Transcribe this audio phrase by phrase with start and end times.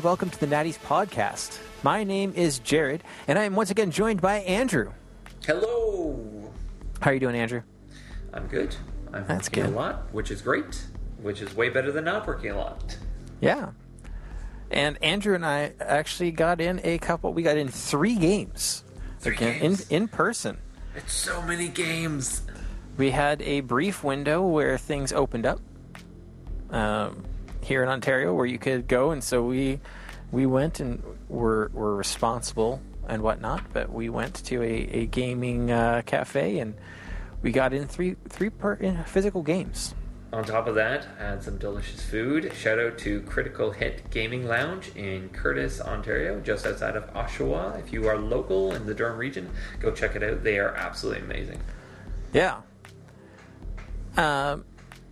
[0.00, 1.58] And welcome to the Natties Podcast.
[1.82, 4.94] My name is Jared, and I am once again joined by Andrew.
[5.44, 6.50] Hello.
[7.02, 7.60] How are you doing, Andrew?
[8.32, 8.74] I'm good.
[9.12, 9.74] I'm That's working good.
[9.74, 10.82] a lot, which is great.
[11.20, 12.96] Which is way better than not working a lot.
[13.42, 13.72] Yeah.
[14.70, 17.34] And Andrew and I actually got in a couple.
[17.34, 18.84] We got in three games.
[19.18, 19.86] Three Again, games.
[19.90, 20.56] in in person.
[20.96, 22.40] It's so many games.
[22.96, 25.60] We had a brief window where things opened up
[26.70, 27.22] um,
[27.70, 29.78] here in Ontario, where you could go, and so we
[30.32, 33.62] we went and were were responsible and whatnot.
[33.72, 36.74] But we went to a, a gaming uh, cafe and
[37.42, 39.94] we got in three three per, in physical games.
[40.32, 42.52] On top of that, had some delicious food.
[42.54, 47.78] Shout out to Critical Hit Gaming Lounge in Courtice, Ontario, just outside of Oshawa.
[47.78, 50.42] If you are local in the Durham region, go check it out.
[50.42, 51.60] They are absolutely amazing.
[52.32, 52.62] Yeah.
[54.16, 54.64] Um,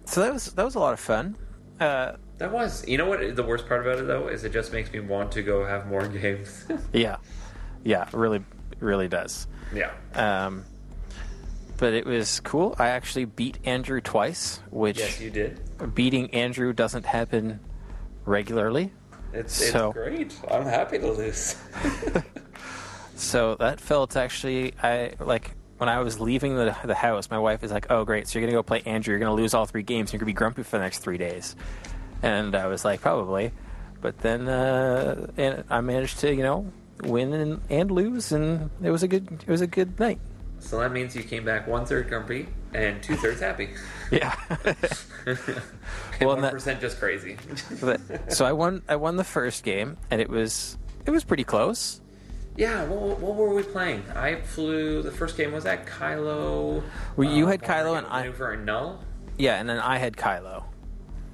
[0.07, 1.37] so that was that was a lot of fun.
[1.79, 2.87] Uh, That was.
[2.87, 3.35] You know what?
[3.37, 5.87] The worst part about it though is it just makes me want to go have
[5.87, 6.65] more games.
[6.93, 7.17] yeah,
[7.85, 8.43] yeah, it really,
[8.81, 9.47] really does.
[9.75, 9.91] yeah.
[10.15, 10.65] Um,
[11.77, 12.75] but it was cool.
[12.79, 15.61] I actually beat Andrew twice, which Yes, you did.
[15.95, 17.61] beating Andrew doesn't happen
[18.25, 18.93] regularly.
[19.33, 20.35] It's, it's So- great.
[20.51, 21.55] I'm happy to lose.
[23.15, 27.29] So that felt actually, I like when I was leaving the the house.
[27.31, 28.29] My wife is like, "Oh, great!
[28.29, 29.11] So you're gonna go play Andrew.
[29.13, 30.13] You're gonna lose all three games.
[30.13, 31.57] You're gonna be grumpy for the next three days."
[32.23, 33.53] And I was like, "Probably,"
[34.01, 36.71] but then uh, and I managed to, you know,
[37.03, 40.19] win and, and lose, and it was a good it was a good night.
[40.61, 43.71] So that means you came back one third grumpy and two thirds happy.
[44.11, 44.35] Yeah.
[46.21, 47.37] Well, one percent just crazy.
[48.29, 48.83] So I won.
[48.89, 52.01] I won the first game, and it was it was pretty close.
[52.57, 54.03] yeah, what, what were we playing?
[54.17, 55.03] I flew.
[55.03, 56.83] The first game was that Kylo.
[57.17, 59.05] Well, you uh, had Kylo and I- maneuver and null.
[59.37, 60.65] Yeah, and then I had Kylo.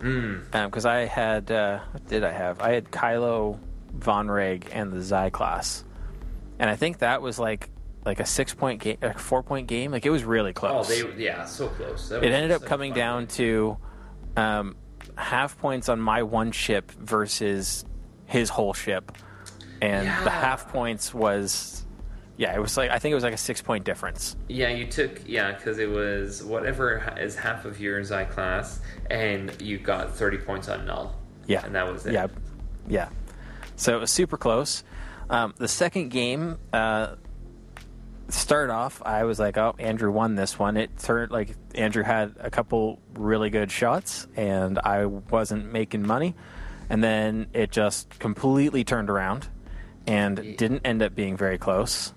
[0.04, 0.50] Mm.
[0.66, 2.60] because I had uh, what did I have?
[2.60, 3.58] I had Kylo,
[3.98, 5.84] Vonreg, and the class,
[6.58, 7.70] and I think that was like
[8.04, 9.90] like a six point game, a four point game.
[9.92, 10.88] Like it was really Oh, close.
[10.88, 12.10] they yeah, so close.
[12.10, 13.78] That it ended up coming down to
[14.36, 14.76] um,
[15.16, 17.84] half points on my one ship versus
[18.26, 19.12] his whole ship,
[19.80, 21.83] and the half points was
[22.36, 24.36] yeah, it was like I think it was like a six point difference.
[24.48, 29.60] Yeah, you took yeah because it was whatever is half of your Xi class, and
[29.62, 31.14] you got thirty points on null.
[31.46, 32.12] Yeah, and that was it.
[32.12, 32.26] Yeah,
[32.88, 33.08] yeah.
[33.76, 34.82] So it was super close.
[35.30, 37.14] Um, the second game uh,
[38.28, 39.00] started off.
[39.04, 43.00] I was like, "Oh, Andrew won this one." It turned like Andrew had a couple
[43.14, 46.34] really good shots, and I wasn't making money.
[46.90, 49.48] And then it just completely turned around,
[50.06, 52.12] and didn't end up being very close.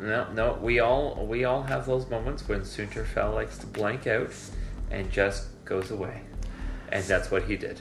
[0.00, 4.06] No, no, we all we all have those moments when Soontir Fel likes to blank
[4.06, 4.32] out
[4.90, 6.22] and just goes away,
[6.88, 7.80] and that's what he did.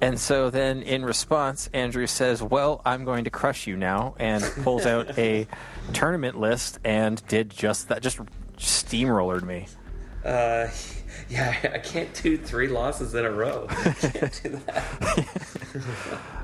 [0.00, 4.42] And so then, in response, Andrew says, "Well, I'm going to crush you now," and
[4.62, 5.46] pulls out a
[5.92, 8.02] tournament list and did just that.
[8.02, 8.18] Just
[8.56, 9.68] steamrollered me.
[10.24, 10.68] Uh,
[11.28, 13.66] yeah, I can't do three losses in a row.
[13.68, 16.32] I can't do that.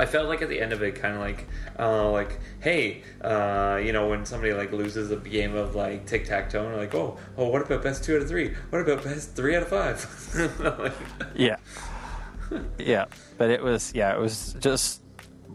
[0.00, 1.46] I felt like at the end of it, kind of like,
[1.78, 6.24] uh, like, hey, uh, you know, when somebody like loses a game of like tic
[6.24, 8.54] tac toe, and like, oh, oh, what about best two out of three?
[8.70, 10.58] What about best three out of five?
[10.58, 10.92] Like,
[11.34, 11.56] Yeah,
[12.78, 13.04] yeah.
[13.36, 15.02] But it was yeah, it was just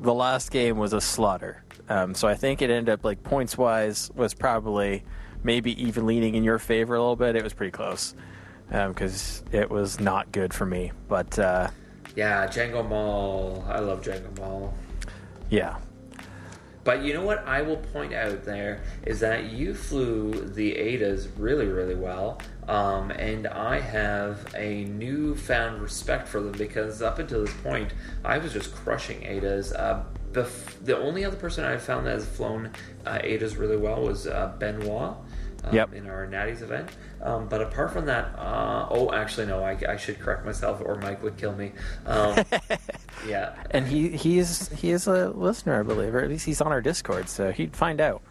[0.02, 1.64] the last game was a slaughter.
[1.90, 5.04] Um, so I think it ended up like points wise was probably
[5.44, 7.36] maybe even leaning in your favor a little bit.
[7.36, 8.16] It was pretty close
[8.70, 10.92] because it was not good for me.
[11.08, 11.70] But uh,
[12.16, 13.66] yeah, Django Mall.
[13.68, 14.74] I love Django Mall.
[15.50, 15.78] yeah,
[16.84, 21.28] But you know what I will point out there is that you flew the Etas
[21.38, 22.40] really, really well.
[22.68, 28.38] Um, and I have a newfound respect for them because up until this point, I
[28.40, 29.72] was just crushing Etas.
[29.78, 32.72] Uh, bef- the only other person I found that has flown
[33.06, 35.16] uh, Etas really well was uh, Benoit.
[35.64, 35.94] Um, Yep.
[35.94, 36.90] In our Natties event,
[37.22, 40.96] um, but apart from that, uh, oh, actually, no, I, I should correct myself, or
[40.96, 41.72] Mike would kill me.
[42.06, 42.44] Um,
[43.28, 46.62] yeah, and he he is he is a listener, I believe, or at least he's
[46.62, 48.22] on our Discord, so he'd find out.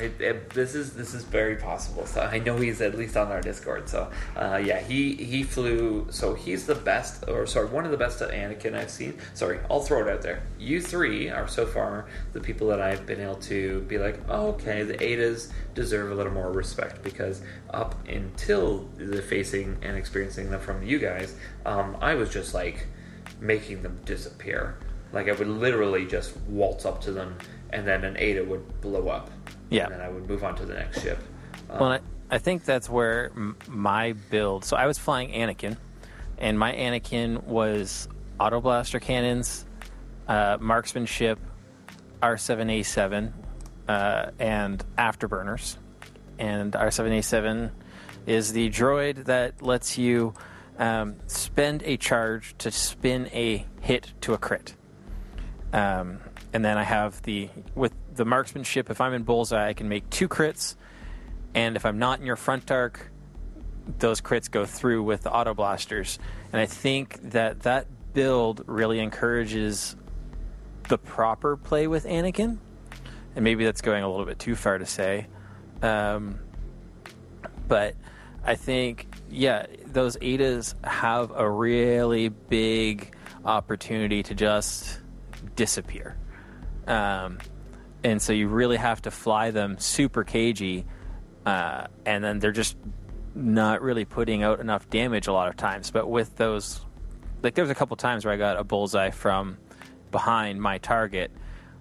[0.00, 2.06] It, this is this is very possible.
[2.06, 3.88] So I know he's at least on our Discord.
[3.88, 6.06] So uh, yeah, he he flew.
[6.10, 9.18] So he's the best, or sorry, one of the best Anakin I've seen.
[9.34, 10.42] Sorry, I'll throw it out there.
[10.58, 14.48] You three are so far the people that I've been able to be like, oh,
[14.48, 20.50] okay, the Etas deserve a little more respect because up until the facing and experiencing
[20.50, 22.86] them from you guys, um, I was just like
[23.40, 24.78] making them disappear.
[25.12, 27.36] Like I would literally just waltz up to them,
[27.70, 29.30] and then an Eta would blow up.
[29.70, 29.84] Yeah.
[29.84, 31.18] And then I would move on to the next ship.
[31.70, 34.64] Um, Well, I, I think that's where m- my build.
[34.64, 35.76] So I was flying Anakin,
[36.38, 38.08] and my Anakin was
[38.38, 39.64] auto blaster cannons,
[40.28, 41.38] uh, marksmanship,
[42.22, 43.32] R7A7,
[43.88, 45.76] uh, and afterburners.
[46.38, 47.70] And R7A7
[48.26, 50.34] is the droid that lets you
[50.78, 54.74] um, spend a charge to spin a hit to a crit.
[55.72, 56.18] Um,
[56.52, 58.90] and then I have the with the marksmanship.
[58.90, 60.76] If I'm in bullseye, I can make two crits,
[61.54, 63.10] and if I'm not in your front arc,
[63.98, 66.18] those crits go through with the auto blasters.
[66.52, 69.96] And I think that that build really encourages
[70.88, 72.58] the proper play with Anakin.
[73.34, 75.26] And maybe that's going a little bit too far to say.
[75.82, 76.40] Um,
[77.68, 77.94] but
[78.44, 83.14] I think, yeah, those Etas have a really big
[83.44, 85.00] opportunity to just
[85.54, 86.16] disappear.
[86.86, 87.38] Um,
[88.06, 90.86] and so you really have to fly them super cagey,
[91.44, 92.76] uh, and then they're just
[93.34, 95.90] not really putting out enough damage a lot of times.
[95.90, 96.86] But with those,
[97.42, 99.58] like there was a couple times where I got a bullseye from
[100.12, 101.32] behind my target.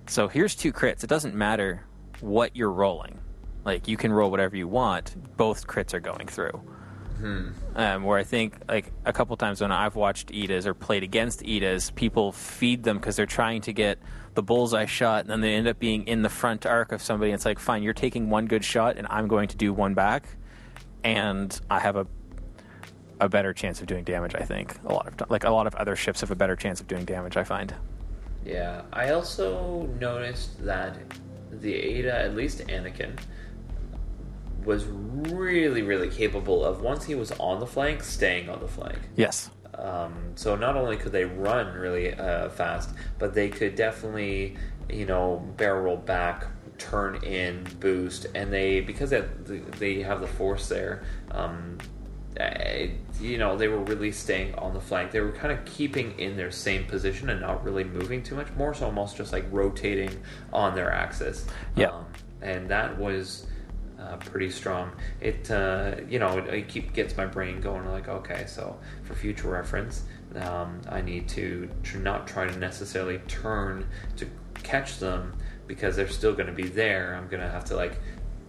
[0.07, 1.03] So here's two crits.
[1.03, 1.85] It doesn't matter
[2.21, 3.19] what you're rolling.
[3.63, 5.37] Like you can roll whatever you want.
[5.37, 6.59] Both crits are going through.
[7.75, 11.41] Um, where I think like a couple times when I've watched Etas or played against
[11.41, 13.99] Etas, people feed them because they're trying to get
[14.35, 17.31] the bullseye shot, and then they end up being in the front arc of somebody.
[17.31, 19.93] And it's like, fine, you're taking one good shot, and I'm going to do one
[19.93, 20.27] back,
[21.03, 22.07] and I have a
[23.21, 24.35] a better chance of doing damage.
[24.35, 26.81] I think a lot of like a lot of other ships have a better chance
[26.81, 27.37] of doing damage.
[27.37, 27.73] I find.
[28.45, 30.97] Yeah, I also noticed that
[31.51, 33.17] the Eta, at least Anakin,
[34.65, 38.97] was really, really capable of once he was on the flank, staying on the flank.
[39.15, 39.49] Yes.
[39.75, 44.57] Um, so not only could they run really uh, fast, but they could definitely,
[44.89, 46.45] you know, barrel roll back,
[46.77, 49.21] turn in, boost, and they because they
[49.79, 51.03] they have the force there.
[51.31, 51.77] Um,
[53.21, 55.11] you know, they were really staying on the flank.
[55.11, 58.51] They were kind of keeping in their same position and not really moving too much.
[58.57, 60.21] More so, almost just like rotating
[60.51, 61.45] on their axis.
[61.75, 61.91] Yeah.
[61.91, 62.05] Um,
[62.41, 63.47] and that was
[64.05, 64.91] uh, pretty strong.
[65.21, 67.85] It uh, you know it, it keep gets my brain going.
[67.87, 70.03] Like okay, so for future reference,
[70.35, 73.87] um, I need to tr- not try to necessarily turn
[74.17, 74.27] to
[74.63, 75.33] catch them
[75.67, 77.15] because they're still going to be there.
[77.15, 77.99] I'm going to have to like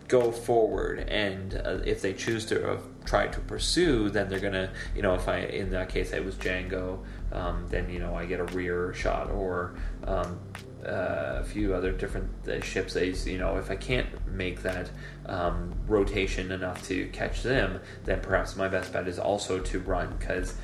[0.08, 4.70] go forward and uh, if they choose to uh, try to pursue then they're gonna
[4.94, 6.98] you know if i in that case it was django
[7.32, 9.74] um, then you know i get a rear shot or
[10.04, 10.38] um,
[10.86, 14.90] uh, a few other different uh, ships they you know if i can't make that
[15.26, 20.14] um, rotation enough to catch them then perhaps my best bet is also to run
[20.18, 20.54] because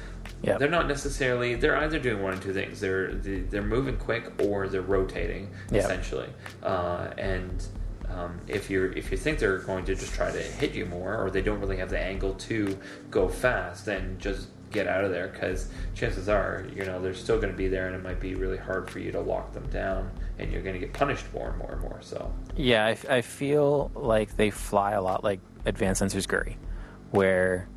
[0.44, 0.60] Yep.
[0.60, 4.68] they're not necessarily they're either doing one or two things they're they're moving quick or
[4.68, 5.84] they're rotating Yep.
[5.84, 6.28] essentially
[6.62, 7.66] uh, and
[8.08, 11.16] um, if you if you think they're going to just try to hit you more,
[11.16, 12.78] or they don't really have the angle to
[13.10, 17.36] go fast, then just get out of there because chances are, you know, they're still
[17.36, 19.68] going to be there, and it might be really hard for you to lock them
[19.70, 21.98] down, and you're going to get punished more and more and more.
[22.00, 26.56] So Yeah, I feel like they fly a lot like Advanced Sensors Guri,
[27.10, 27.68] where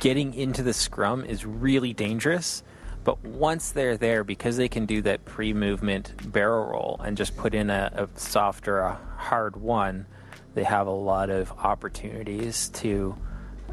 [0.00, 2.62] getting into the scrum is really dangerous.
[3.04, 7.36] But once they're there, because they can do that pre movement barrel roll and just
[7.36, 10.06] put in a, a soft or a hard one,
[10.54, 13.16] they have a lot of opportunities to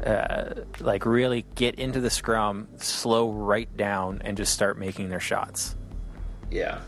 [0.04, 5.20] uh, like really get into the scrum, slow right down, and just start making their
[5.20, 5.76] shots.
[6.50, 6.80] yeah,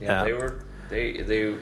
[0.00, 0.24] yeah, Yeah.
[0.24, 1.56] they were they they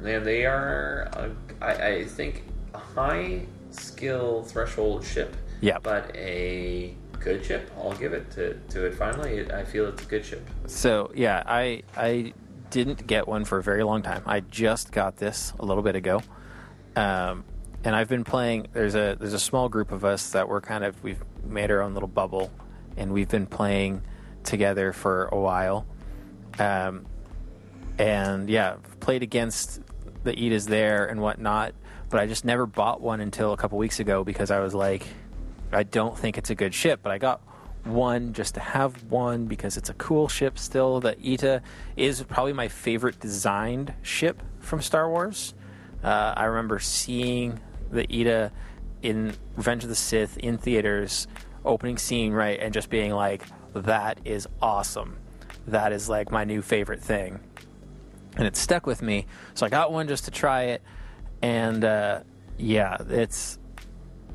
[0.00, 1.28] man they are uh,
[1.60, 5.36] I, I think a high skill threshold ship.
[5.60, 5.78] Yeah.
[5.82, 7.68] but a good ship.
[7.76, 8.94] I'll give it to, to it.
[8.94, 10.48] Finally, I feel it's a good ship.
[10.66, 12.32] So yeah, I I
[12.70, 14.22] didn't get one for a very long time.
[14.26, 16.22] I just got this a little bit ago,
[16.96, 17.42] um,
[17.84, 18.68] and I've been playing.
[18.72, 21.80] There's a there's a small group of us that we're kind of we've made our
[21.80, 22.50] own little bubble,
[22.96, 24.02] and we've been playing
[24.44, 25.86] together for a while.
[26.58, 27.06] Um,
[27.98, 29.80] and yeah, played against
[30.24, 31.74] the Etas there and whatnot,
[32.10, 35.06] but I just never bought one until a couple weeks ago because I was like,
[35.72, 37.40] I don't think it's a good ship, but I got
[37.84, 41.00] one just to have one because it's a cool ship still.
[41.00, 41.62] The Eta
[41.96, 45.54] is probably my favorite designed ship from Star Wars.
[46.02, 48.52] Uh, I remember seeing the Eta
[49.02, 51.26] in Revenge of the Sith in theaters,
[51.64, 55.18] opening scene, right, and just being like, that is awesome.
[55.66, 57.40] That is like my new favorite thing
[58.38, 59.26] and it stuck with me.
[59.54, 60.82] So I got one just to try it,
[61.42, 62.20] and uh,
[62.56, 63.58] yeah, it's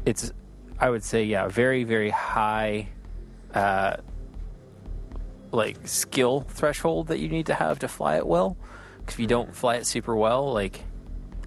[0.05, 0.31] it's
[0.77, 2.89] I would say yeah, very very high,
[3.53, 3.97] uh,
[5.51, 8.57] like skill threshold that you need to have to fly it well.
[9.05, 10.83] Cause if you don't fly it super well, like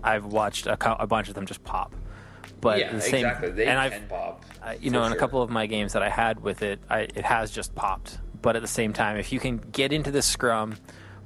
[0.07, 1.95] I've watched a, co- a bunch of them just pop.
[2.61, 3.51] But yeah, the same, exactly.
[3.51, 4.45] They and I've pop.
[4.63, 6.81] I- you for know, in a couple of my games that I had with it,
[6.89, 8.19] I, it has just popped.
[8.41, 10.77] But at the same time, if you can get into the scrum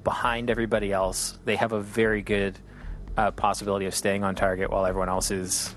[0.05, 1.39] behind everybody else.
[1.45, 2.59] They have a very good
[3.17, 5.75] uh, possibility of staying on target while everyone else is,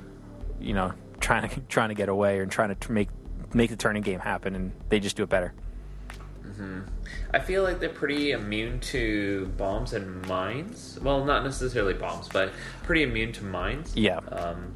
[0.60, 3.10] you know, trying to trying to get away or trying to make
[3.54, 5.54] make the turning game happen, and they just do it better.
[7.34, 11.00] I feel like they're pretty immune to bombs and mines.
[11.02, 12.52] Well, not necessarily bombs, but
[12.84, 13.96] pretty immune to mines.
[13.96, 14.20] Yeah.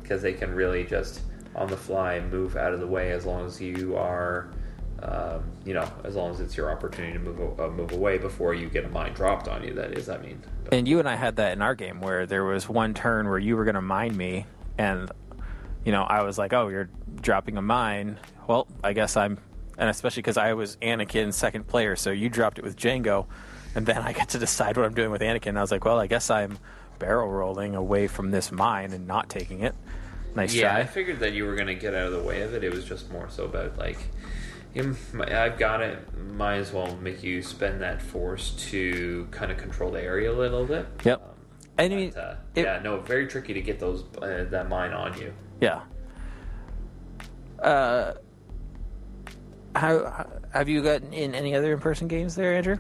[0.02, 1.22] Because they can really just
[1.56, 4.50] on the fly move out of the way as long as you are,
[5.02, 8.54] um, you know, as long as it's your opportunity to move uh, move away before
[8.54, 9.74] you get a mine dropped on you.
[9.74, 10.42] That is, I mean.
[10.64, 13.28] But- And you and I had that in our game where there was one turn
[13.28, 14.46] where you were going to mine me,
[14.78, 15.10] and
[15.86, 16.90] you know I was like, "Oh, you're
[17.22, 19.38] dropping a mine." Well, I guess I'm,
[19.78, 23.26] and especially because I was Anakin second player, so you dropped it with Django,
[23.76, 25.48] and then I get to decide what I'm doing with Anakin.
[25.48, 26.58] And I was like, "Well, I guess I'm
[27.00, 29.76] barrel rolling away from this mine and not taking it."
[30.36, 32.54] Nice Yeah, I figured that you were going to get out of the way of
[32.54, 32.64] it.
[32.64, 33.98] It was just more so about like,
[34.76, 36.00] I've got it.
[36.34, 40.36] Might as well make you spend that force to kind of control the area a
[40.36, 40.86] little bit.
[41.04, 41.22] Yep.
[41.24, 41.30] Um,
[41.80, 44.94] I mean, but, uh, it- yeah, no, very tricky to get those uh, that mine
[44.94, 45.34] on you.
[45.60, 45.82] Yeah.
[47.60, 48.14] Uh,
[49.78, 52.78] how, have you gotten in any other in-person games there, Andrew?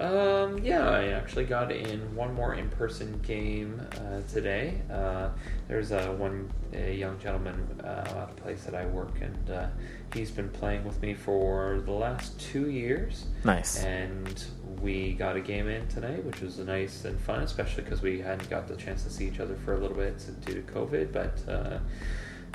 [0.00, 4.82] Um, yeah, I actually got in one more in-person game uh, today.
[4.90, 5.28] Uh,
[5.68, 9.66] there's a one a young gentleman uh, at a place that I work, and uh,
[10.12, 13.26] he's been playing with me for the last two years.
[13.44, 13.84] Nice.
[13.84, 14.44] And
[14.80, 18.50] we got a game in tonight, which was nice and fun, especially because we hadn't
[18.50, 21.12] got the chance to see each other for a little bit due to COVID.
[21.12, 21.78] But uh,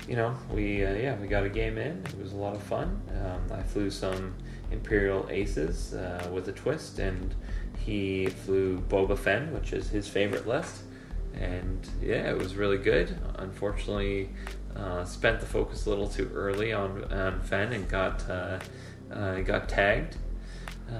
[0.07, 2.03] you know, we uh, yeah, we got a game in.
[2.05, 3.01] It was a lot of fun.
[3.23, 4.33] Um, I flew some
[4.71, 7.35] Imperial Aces uh, with a twist, and
[7.77, 10.83] he flew Boba Fett, which is his favorite list.
[11.33, 13.17] And yeah, it was really good.
[13.35, 14.29] Unfortunately,
[14.75, 18.59] uh, spent the focus a little too early on on Fenn and got uh,
[19.11, 20.17] uh, got tagged.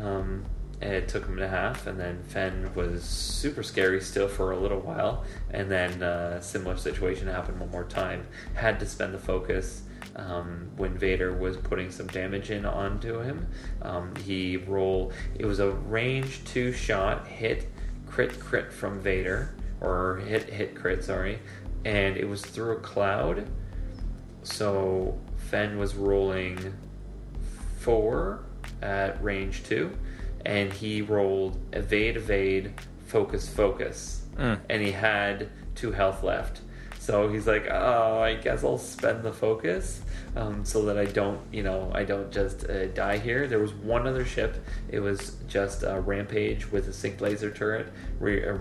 [0.02, 0.46] Um,
[0.82, 4.80] it took him to half, and then Fenn was super scary still for a little
[4.80, 8.26] while, and then uh, similar situation happened one more time.
[8.54, 9.84] Had to spend the focus
[10.16, 13.48] um, when Vader was putting some damage in onto him.
[13.82, 15.12] Um, he roll.
[15.38, 17.70] It was a range two shot hit
[18.08, 21.40] crit crit from Vader or hit hit crit sorry,
[21.86, 23.48] and it was through a cloud.
[24.44, 26.74] So Fenn was rolling
[27.80, 28.44] four
[28.82, 29.92] at range two,
[30.46, 32.74] and he rolled evade, evade,
[33.08, 34.60] focus, focus, Mm.
[34.70, 36.62] and he had two health left.
[37.00, 40.02] So he's like, oh, I guess I'll spend the focus
[40.36, 43.48] um, so that I don't, you know, I don't just uh, die here.
[43.48, 44.64] There was one other ship.
[44.90, 47.88] It was just a rampage with a sync laser turret,
[48.20, 48.54] re- uh,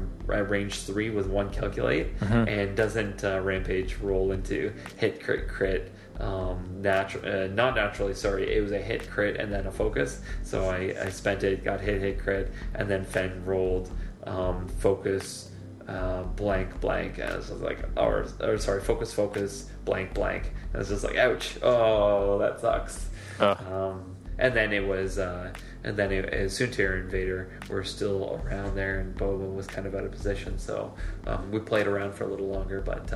[0.44, 6.82] range three with one calculate, and doesn't uh, rampage roll into hit crit crit um,
[6.82, 8.14] natural, uh, not naturally.
[8.14, 10.20] Sorry, it was a hit crit and then a focus.
[10.42, 13.90] So I, I spent it, got hit hit crit, and then Fenn rolled
[14.24, 15.50] um, focus
[15.86, 17.18] uh, blank blank.
[17.18, 20.52] And I was like, or, or sorry, focus focus blank blank.
[20.68, 23.08] And I was just like, ouch, oh that sucks.
[23.40, 23.72] Ugh.
[23.72, 28.40] Um, and then it was, uh, and then it, uh, Soontir and Vader were still
[28.44, 30.58] around there, and Boba was kind of out of position.
[30.58, 30.94] So
[31.26, 33.12] um, we played around for a little longer, but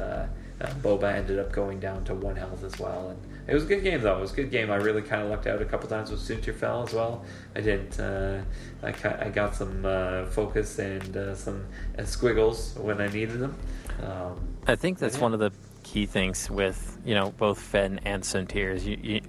[0.62, 3.10] uh, Boba ended up going down to one health as well.
[3.10, 4.16] And it was a good game, though.
[4.18, 4.70] It was a good game.
[4.70, 7.24] I really kind of lucked out a couple times with Soontir Fel as well.
[7.56, 7.98] I didn't.
[7.98, 8.42] Uh,
[8.82, 11.64] I, ca- I got some uh, focus and uh, some
[11.98, 13.56] uh, squiggles when I needed them.
[14.02, 15.22] Um, I think that's Yeah.
[15.22, 15.50] one of the
[15.82, 19.20] key things with you know both Fenn and Soontir is you, you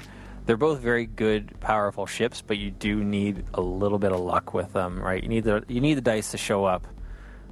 [0.46, 4.54] they're both very good, powerful ships, but you do need a little bit of luck
[4.54, 5.24] with them, right?
[5.24, 6.86] You need the you need the dice to show up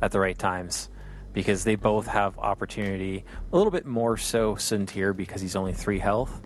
[0.02, 0.90] at the right times
[1.34, 3.24] because they both have opportunity.
[3.52, 6.42] A little bit more so Soontir because he's only three health,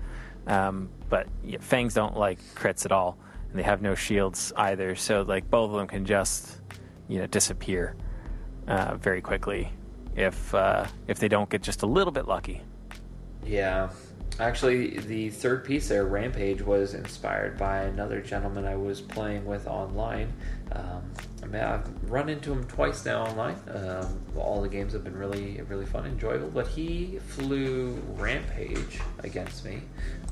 [0.47, 3.17] um, but yeah, Fangs don't like crits at all,
[3.49, 4.95] and they have no shields either.
[4.95, 6.61] So like both of them can just
[7.07, 7.95] you know disappear
[8.67, 9.71] uh, very quickly
[10.15, 12.61] if uh, if they don't get just a little bit lucky.
[13.45, 13.89] Yeah.
[14.37, 19.65] Actually, the third piece there, Rampage, was inspired by another gentleman I was playing with
[19.65, 20.33] online.
[20.73, 21.03] Um,
[21.53, 23.55] I've run into him twice now online.
[23.73, 26.49] Um, all the games have been really, really fun, enjoyable.
[26.49, 29.83] But he flew Rampage against me,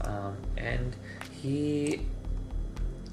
[0.02, 0.94] um, and
[1.32, 2.02] he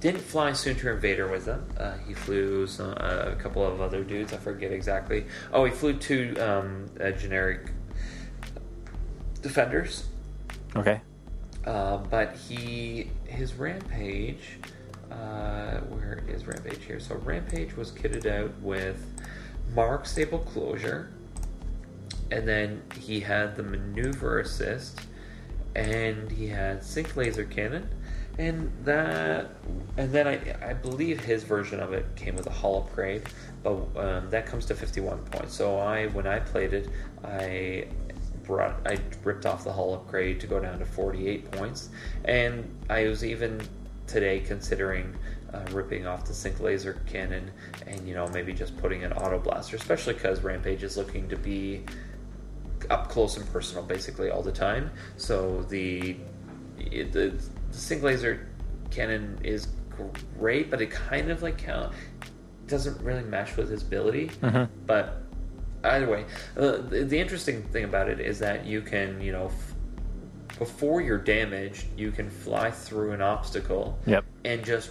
[0.00, 1.64] didn't fly Soontir and Vader with him.
[1.78, 4.32] Uh, he flew some, uh, a couple of other dudes.
[4.32, 5.26] I forget exactly.
[5.52, 7.70] Oh, he flew two um, uh, generic
[9.40, 10.09] defenders.
[10.76, 11.00] Okay.
[11.66, 14.58] Uh, but he his rampage.
[15.10, 17.00] Uh, where is rampage here?
[17.00, 19.04] So rampage was kitted out with
[19.74, 21.10] mark stable closure,
[22.30, 25.00] and then he had the maneuver assist,
[25.74, 27.88] and he had sync laser cannon,
[28.38, 29.50] and that,
[29.96, 33.24] and then I, I believe his version of it came with a hull upgrade,
[33.62, 35.54] but um, that comes to 51 points.
[35.54, 36.88] So I, when I played it,
[37.24, 37.86] I
[38.50, 41.88] brought, I ripped off the hull upgrade to go down to 48 points,
[42.24, 43.60] and I was even
[44.06, 45.14] today considering
[45.54, 47.50] uh, ripping off the sync laser cannon
[47.86, 51.36] and you know maybe just putting an auto blaster, especially because Rampage is looking to
[51.36, 51.84] be
[52.90, 54.90] up close and personal basically all the time.
[55.16, 56.16] So the
[56.78, 57.40] it, the,
[57.70, 58.48] the sync laser
[58.90, 59.68] cannon is
[60.38, 61.94] great, but it kind of like count
[62.66, 64.28] doesn't really match with his ability.
[64.42, 64.72] Mm-hmm.
[64.86, 65.22] But
[65.84, 66.24] either way,
[66.56, 69.46] uh, the, the interesting thing about it is that you can you know.
[69.46, 69.74] F-
[70.58, 74.24] before you're damaged, you can fly through an obstacle Yep.
[74.44, 74.90] and just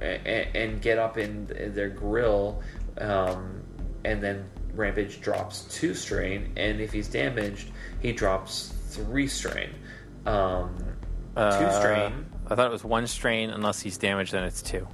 [0.00, 2.62] and, and get up in their grill,
[2.98, 3.60] um,
[4.04, 7.70] and then Rampage drops two strain, and if he's damaged,
[8.00, 9.70] he drops three strain.
[10.26, 10.76] Um,
[11.34, 12.26] two Uh, strain.
[12.48, 13.50] I thought it was one strain.
[13.50, 14.86] Unless he's damaged, then it's two.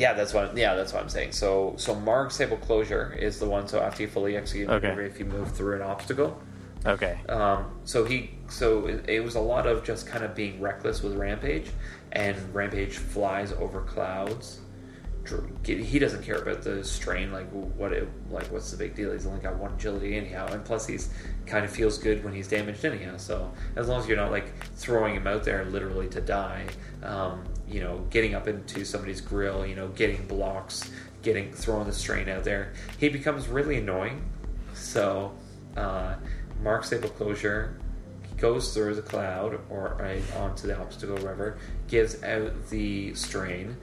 [0.00, 0.56] Yeah, that's what.
[0.56, 1.32] Yeah, that's what I'm saying.
[1.32, 3.68] So, so Marg Sabl Closure is the one.
[3.68, 4.88] So after you fully execute, Okay.
[5.04, 6.40] if you move through an obstacle,
[6.86, 7.18] Okay.
[7.28, 11.02] Um, so he, so it, it was a lot of just kind of being reckless
[11.02, 11.70] with Rampage,
[12.12, 14.60] and Rampage flies over clouds.
[15.64, 19.12] He doesn't care about the strain, like what it, like what's the big deal?
[19.12, 21.10] He's only got one agility anyhow, and plus he's
[21.50, 23.16] kind of feels good when he's damaged anyhow.
[23.16, 26.66] So as long as you're not like throwing him out there literally to die,
[27.02, 30.90] um, you know, getting up into somebody's grill, you know, getting blocks,
[31.22, 34.22] getting throwing the strain out there, he becomes really annoying.
[34.74, 35.32] So.
[35.76, 36.14] Uh,
[36.62, 37.76] Marg Sabl Closure
[38.36, 43.76] goes through the cloud or right onto the obstacle river, gives out the strain.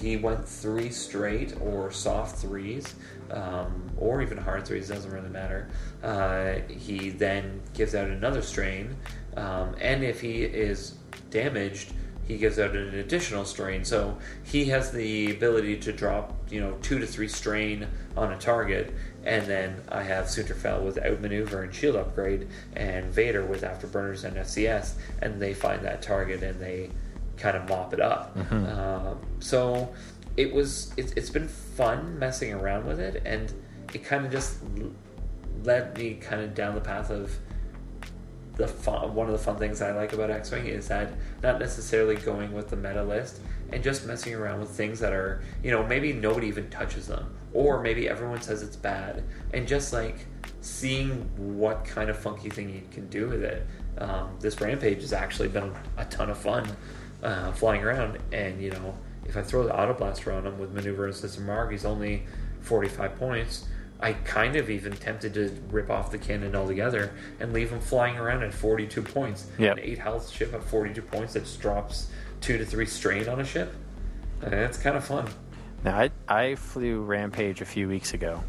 [0.00, 2.94] He went three straight or soft threes,
[3.30, 5.68] um, or even hard threes, doesn't really matter.
[6.02, 8.96] Uh, he then gives out another strain,
[9.36, 10.94] um, and if he is
[11.30, 11.92] damaged,
[12.28, 13.84] he gives out an additional strain.
[13.84, 17.86] So he has the ability to drop, you know, two to three strain
[18.16, 18.92] on a target.
[19.24, 24.24] And then I have Soontir Fel with outmaneuver and shield upgrade, and Vader with afterburners
[24.24, 26.90] and FCS, and they find that target and they
[27.38, 28.36] kind of mop it up.
[28.66, 29.94] Um, so
[30.38, 33.52] it was, it, it's been fun messing around with it, and
[33.92, 34.58] it kind of just
[35.64, 37.36] led me kind of down the path of
[38.54, 41.58] the fun, one of the fun things I like about X Wing is that not
[41.58, 43.40] necessarily going with the meta list
[43.72, 47.34] and just messing around with things that are, you know, maybe nobody even touches them,
[47.52, 50.26] or maybe everyone says it's bad, and just like
[50.60, 53.66] seeing what kind of funky thing you can do with it.
[53.98, 56.64] Um, this rampage has actually been a ton of fun
[57.24, 58.94] uh, flying around, and you know,
[59.28, 62.24] if I throw the auto blaster on him with maneuver and system mark, he's only
[62.62, 63.66] 45 points.
[64.00, 68.16] I kind of even tempted to rip off the cannon altogether and leave him flying
[68.16, 69.48] around at 42 points.
[69.58, 69.78] Yep.
[69.78, 72.08] An 8 health ship at 42 points that drops
[72.40, 73.74] 2 to 3 strain on a ship.
[74.40, 75.28] And that's kind of fun.
[75.84, 78.42] Now, I, I flew Rampage a few weeks ago,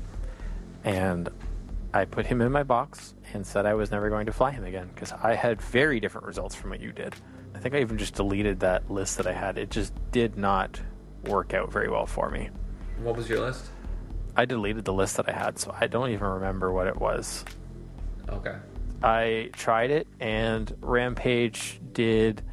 [0.84, 1.30] and
[1.94, 4.64] I put him in my box and said I was never going to fly him
[4.64, 7.16] again because I had very different results from what you did.
[7.60, 9.58] I think I even just deleted that list that I had.
[9.58, 10.80] It just did not
[11.26, 12.50] work out very well for me.
[13.04, 13.66] What was your list?
[14.38, 17.44] I deleted the list that I had, so I don't even remember what it was.
[18.30, 18.56] Okay.
[19.04, 22.44] I tried it, and Rampage did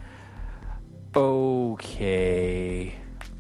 [1.15, 2.93] okay,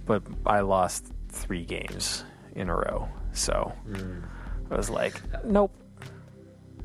[0.05, 2.23] but I lost three games
[2.55, 3.09] in a row.
[3.33, 4.21] So hmm.
[4.71, 5.73] I was like, nope.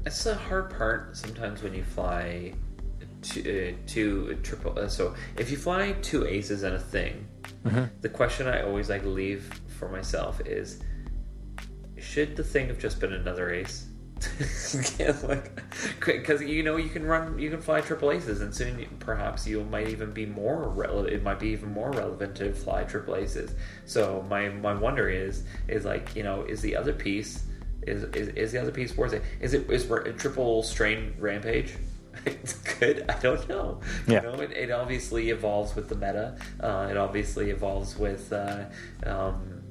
[0.01, 2.55] That's the hard part sometimes when you fly
[3.21, 4.77] two, uh, two triple.
[4.77, 7.27] Uh, so if you fly two aces and a thing,
[8.01, 10.81] the question I always like leave for myself is:
[11.99, 13.87] Should the thing have just been another ace?
[14.99, 15.51] yeah, like
[16.05, 19.63] because you know you can run, you can fly triple aces, and soon perhaps you
[19.63, 21.13] might even be more relevant.
[21.13, 23.55] It might be even more relevant to fly triple aces.
[23.85, 27.45] So my my wonder is is like you know is the other piece
[27.83, 29.23] is, is, is the other piece worth it?
[29.39, 31.73] Is it is a triple strain rampage?
[32.25, 33.05] It's good.
[33.09, 33.79] I don't know.
[34.07, 34.21] Yeah.
[34.21, 36.37] You know, it, it obviously evolves with the meta.
[36.59, 38.31] Uh, it obviously evolves with.
[38.31, 38.65] Uh,
[39.05, 39.61] um,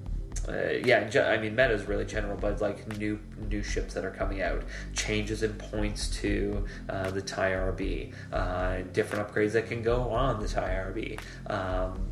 [0.48, 4.04] uh, yeah, ge- I mean, meta is really general, but like new new ships that
[4.04, 4.62] are coming out,
[4.94, 10.40] changes in points to uh, the TIE RB, uh, different upgrades that can go on
[10.40, 10.60] the TIE
[10.92, 11.20] RB.
[11.50, 12.10] Um,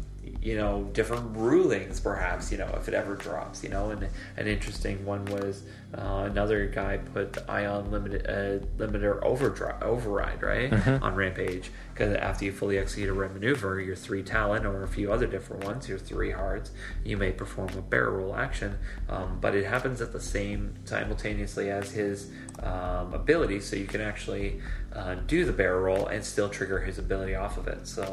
[0.48, 4.00] you know, different rulings, perhaps, you know, if it ever drops, you know, and
[4.40, 5.54] an interesting one was
[6.00, 10.72] uh, another guy put the ion limited, uh, limiter overdrive, override, right,
[11.06, 14.88] on Rampage, because after you fully execute a red maneuver, your three talent or a
[14.88, 16.70] few other different ones, your three hearts,
[17.04, 18.78] you may perform a barrel roll action,
[19.10, 22.30] um, but it happens at the same simultaneously as his
[22.62, 24.60] um, ability, so you can actually
[24.94, 27.86] uh, do the barrel roll and still trigger his ability off of it.
[27.86, 28.04] So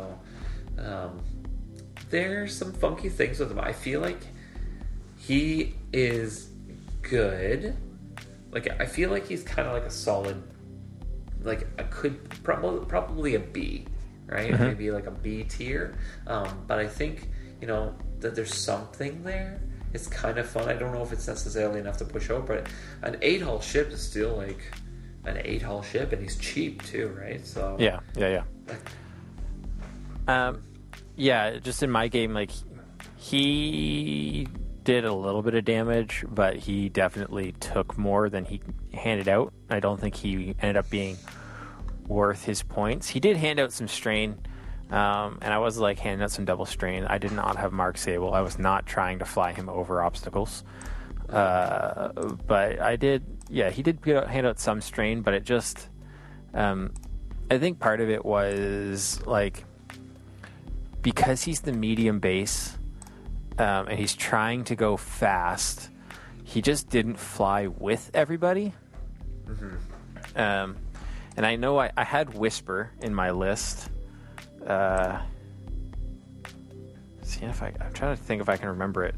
[0.77, 1.23] Um,
[2.09, 3.59] there's some funky things with him.
[3.59, 4.19] I feel like
[5.17, 6.49] he is
[7.01, 7.75] good.
[8.51, 10.41] Like I feel like he's kind of like a solid,
[11.41, 13.85] like I could probably probably a B,
[14.27, 14.51] right?
[14.51, 14.63] Mm-hmm.
[14.63, 15.97] Maybe like a B tier.
[16.27, 19.61] Um, but I think you know that there's something there.
[19.93, 20.67] It's kind of fun.
[20.67, 22.67] I don't know if it's necessarily enough to push over, but
[23.01, 24.59] an eight hull ship is still like
[25.25, 27.45] an eight hull ship, and he's cheap too, right?
[27.45, 28.77] So Yeah, yeah, yeah.
[30.27, 30.61] Um,
[31.15, 32.51] yeah, just in my game, like
[33.17, 34.47] he
[34.83, 38.61] did a little bit of damage, but he definitely took more than he
[38.93, 39.51] handed out.
[39.69, 41.17] I don't think he ended up being
[42.07, 43.09] worth his points.
[43.09, 44.37] He did hand out some strain,
[44.91, 47.05] um, and I was like handing out some double strain.
[47.05, 48.33] I did not have Marg Sabl.
[48.33, 50.63] I was not trying to fly him over obstacles,
[51.29, 52.09] uh,
[52.45, 53.23] but I did.
[53.49, 55.89] Yeah, he did hand out some strain, but it just.
[56.53, 56.93] Um,
[57.51, 59.65] I think part of it was like
[61.05, 62.75] because he's the medium base
[63.59, 65.91] um, and he's trying to go fast,
[66.43, 68.73] he just didn't fly with everybody.
[70.35, 70.75] Um,
[71.37, 73.87] and I know I, I had Whisper in my list.
[74.65, 75.21] Uh,
[77.21, 79.13] see if I, I'm trying to think if I can remember it,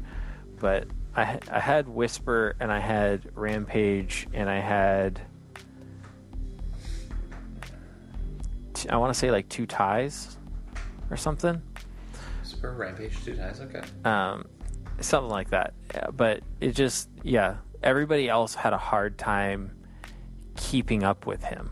[0.60, 5.22] but I, I had Whisper and I had Rampage and I had
[8.74, 10.36] t- I want to say like two ties
[11.10, 11.62] or something.
[12.60, 13.60] Super Rampage two times.
[13.60, 13.82] Okay.
[14.04, 14.44] um,
[15.00, 15.74] something like that.
[16.16, 19.72] But it just, yeah, everybody else had a hard time
[20.56, 21.70] keeping up with him.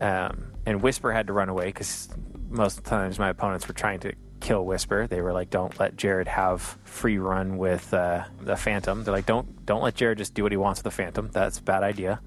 [0.00, 2.08] Um, and Whisper had to run away because
[2.48, 5.06] most of the times my opponents were trying to kill Whisper.
[5.08, 9.26] They were like, "Don't let Jared have free run with uh, the Phantom." They're like,
[9.26, 11.28] "Don't don't let Jared just do what he wants with the Phantom.
[11.32, 12.20] That's a bad idea."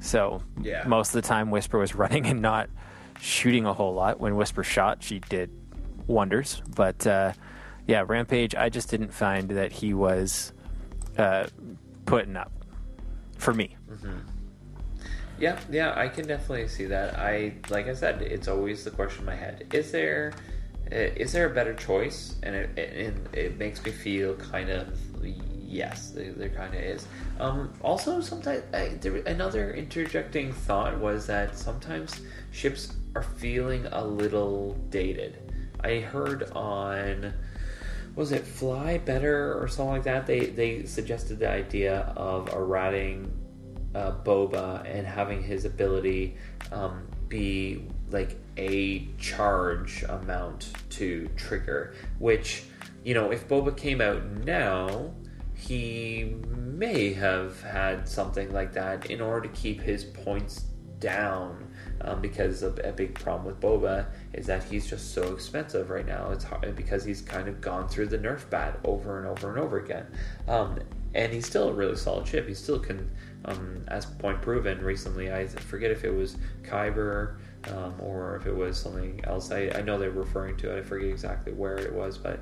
[0.00, 0.84] So Yeah.
[0.86, 2.68] most of the time, Whisper was running and not
[3.20, 4.20] shooting a whole lot.
[4.20, 5.50] When Whisper shot, she did
[6.08, 6.60] wonders.
[6.74, 7.32] But uh,
[7.86, 10.52] yeah, Rampage, I just didn't find that he was
[11.16, 11.46] uh,
[12.06, 12.50] putting up
[13.36, 13.76] for me.
[15.38, 17.16] Yeah, yeah, I can definitely see that.
[17.16, 20.32] I like I said, it's always the question in my head: is there
[20.90, 22.34] uh, there a better choice?
[22.42, 24.98] And it and it makes me feel kind of
[25.68, 27.06] yes, there, there kind of is.
[27.38, 34.04] Um, also, sometimes I, there, another interjecting thought was that sometimes ships are feeling a
[34.04, 35.47] little dated.
[35.80, 37.34] I heard on
[38.14, 40.26] was it Fly Better or something like that?
[40.26, 43.32] They they suggested the idea of errating
[43.94, 46.36] uh, Boba and having his ability
[46.72, 52.64] um, be like a charge amount to trigger, which
[53.04, 55.12] you know if Boba came out now.
[55.54, 60.66] He may have had something like that in order to keep his points
[61.00, 61.68] down
[62.02, 66.06] um, because of a big problem with Boba is that he's just so expensive right
[66.06, 66.30] now.
[66.30, 69.58] It's hard because he's kind of gone through the nerf bat over and over and
[69.58, 70.06] over again,
[70.46, 70.78] um,
[71.14, 72.46] and he's still a really solid chip.
[72.46, 73.10] He still can,
[73.46, 75.32] um, as point proven recently.
[75.32, 77.36] I forget if it was Kyber
[77.72, 79.50] um, or if it was something else.
[79.50, 80.78] I, I know they're referring to it.
[80.78, 82.40] I forget exactly where it was, but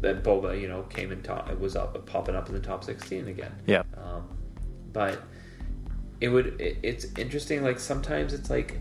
[0.00, 1.50] that Boba, you know, came and top.
[1.50, 3.52] It was up popping up in the top sixteen again.
[3.66, 3.82] Yeah.
[3.96, 4.28] Um,
[4.92, 5.22] but
[6.20, 8.80] it would it, it's interesting like sometimes it's like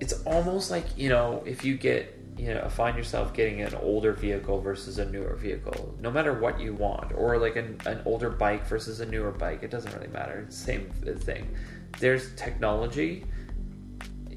[0.00, 4.12] it's almost like you know if you get you know find yourself getting an older
[4.12, 8.30] vehicle versus a newer vehicle no matter what you want or like an, an older
[8.30, 10.44] bike versus a newer bike it doesn't really matter.
[10.46, 11.54] It's the same thing.
[11.98, 13.24] There's technology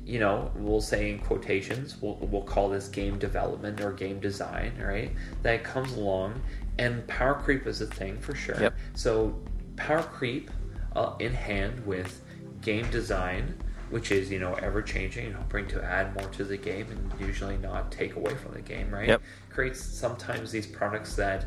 [0.03, 4.73] you know we'll say in quotations we'll, we'll call this game development or game design
[4.81, 5.11] right?
[5.43, 6.41] That comes along
[6.79, 8.59] and power creep is a thing for sure.
[8.59, 8.75] Yep.
[8.95, 9.39] so
[9.75, 10.49] power creep
[10.95, 12.21] uh, in hand with
[12.61, 13.57] game design,
[13.91, 17.27] which is you know ever changing and hoping to add more to the game and
[17.27, 19.07] usually not take away from the game, right?
[19.07, 19.21] Yep.
[19.49, 21.45] Creates sometimes these products that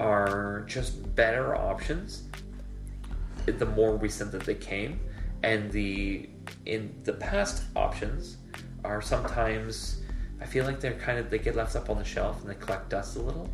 [0.00, 2.24] are just better options.
[3.46, 5.00] The more recent that they came,
[5.42, 6.28] and the
[6.66, 8.36] in the past options
[8.84, 10.02] are sometimes
[10.40, 12.54] I feel like they're kind of they get left up on the shelf and they
[12.54, 13.48] collect dust a little.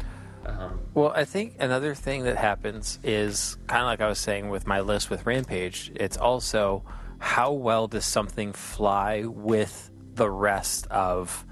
[0.47, 4.51] Um, Well, I think another thing that happens is kind of like I was saying
[4.51, 5.91] with my list with Rampage.
[5.95, 6.85] It's also
[7.19, 11.45] how well does something fly with the rest of,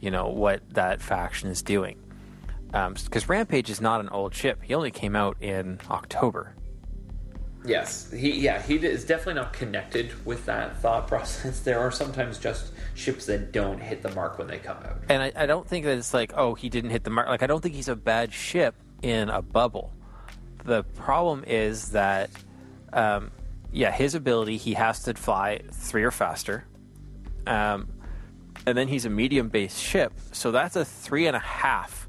[0.00, 1.98] you know, what that faction is doing.
[2.70, 4.60] Because Rampage is not an old ship.
[4.62, 6.54] He only came out in October.
[7.64, 11.60] Yes, he yeah he is definitely not connected with that thought process.
[11.64, 15.02] There are sometimes just ships that don't hit the mark when they come out.
[15.08, 17.28] And I, I don't think that it's like, oh, he didn't hit the mark.
[17.28, 19.92] Like, I don't think he's a bad ship in a bubble.
[20.64, 22.30] The problem is that,
[22.92, 23.30] um,
[23.72, 26.64] yeah, his ability, he has to fly three or faster.
[27.46, 27.88] Um,
[28.66, 30.12] and then he's a medium based ship.
[30.32, 32.08] So that's a three and a half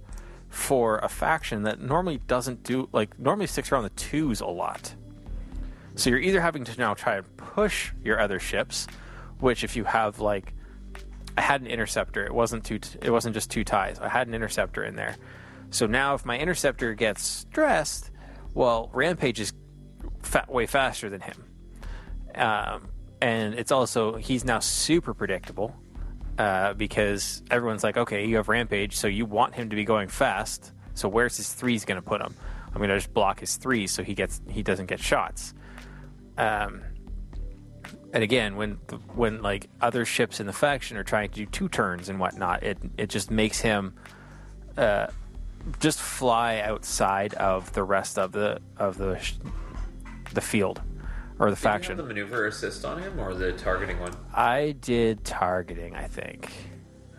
[0.50, 4.96] for a faction that normally doesn't do like normally sticks around the twos a lot.
[5.96, 8.88] So you're either having to now try and push your other ships,
[9.40, 10.54] which if you have like
[11.38, 14.00] I had an interceptor, it wasn't two it wasn't just two ties.
[14.00, 15.16] I had an interceptor in there.
[15.72, 18.12] So now if my interceptor gets stressed,
[18.54, 19.54] well, Rampage is
[20.22, 21.46] fa- way faster than him.
[22.36, 22.90] Um,
[23.22, 25.76] and it's also he's now super predictable
[26.38, 30.08] uh, because everyone's like, okay, you have Rampage, so you want him to be going
[30.08, 30.72] fast.
[30.94, 32.34] So where's his threes going to put him?
[32.68, 35.54] I'm going to just block his threes so he gets he doesn't get shots.
[36.38, 36.84] Um,
[38.14, 38.74] and again, when
[39.16, 42.64] when like other ships in the faction are trying to do two turns and whatnot,
[42.64, 43.96] it it just makes him
[44.78, 45.08] uh,
[45.80, 49.20] just fly outside of the rest of the of the
[50.34, 50.82] the field
[51.40, 51.92] or the Did faction.
[51.98, 54.14] you have the maneuver assist on him or the targeting one?
[54.34, 56.52] I did targeting, I think.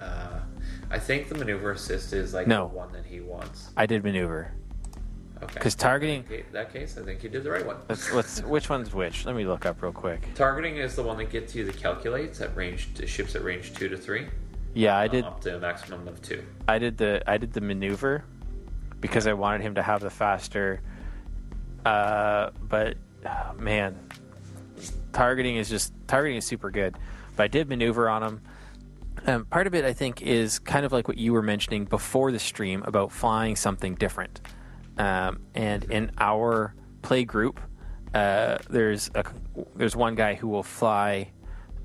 [0.01, 0.41] Uh,
[0.91, 2.69] I think the maneuver assist is like No.
[2.69, 3.71] the one that he wants.
[3.77, 4.53] I did maneuver
[5.43, 5.55] Okay.
[5.55, 6.25] because targeting.
[6.31, 7.77] In that case, I think you did the right one.
[7.89, 9.25] Let's, let's which one's which?
[9.25, 10.29] Let me look up real quick.
[10.35, 13.73] Targeting is the one that gets you the calculates at range to ships at range
[13.73, 14.27] two to three,
[14.75, 15.25] Yeah, I did.
[15.25, 16.45] up to a maximum of two.
[16.69, 18.23] I did the I did the maneuver
[19.01, 20.83] because I wanted him to have the faster.
[21.87, 23.99] Uh, but oh, man,
[25.13, 26.97] targeting is just targeting is super good.
[27.37, 28.41] But I did maneuver on him.
[29.27, 32.33] Um, part of it, I think, is kind of like what you were mentioning before
[32.33, 34.41] the stream about flying something different.
[34.99, 37.61] Um, and in our play group,
[38.15, 39.25] uh, there's a
[39.77, 41.31] there's one guy who will fly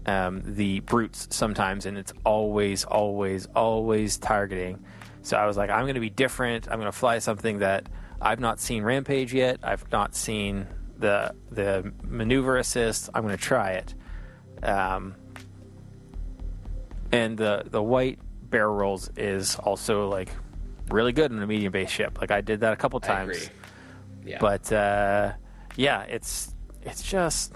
[0.05, 4.83] um, the brutes sometimes, and it's always, always, always targeting.
[5.21, 6.67] So I was like, I'm going to be different.
[6.67, 7.89] I'm going to fly something that
[8.21, 9.59] I've not seen Rampage yet.
[9.63, 10.67] I've not seen
[10.99, 13.09] the the maneuver assist.
[13.13, 13.93] I'm going to try it.
[14.63, 15.15] Um,
[17.11, 20.29] and the the white barrel rolls is also like
[20.89, 22.19] really good in a medium base ship.
[22.19, 23.49] Like I did that a couple times.
[24.25, 24.37] Yeah.
[24.39, 25.33] But uh,
[25.75, 26.53] yeah, it's
[26.83, 27.53] it's just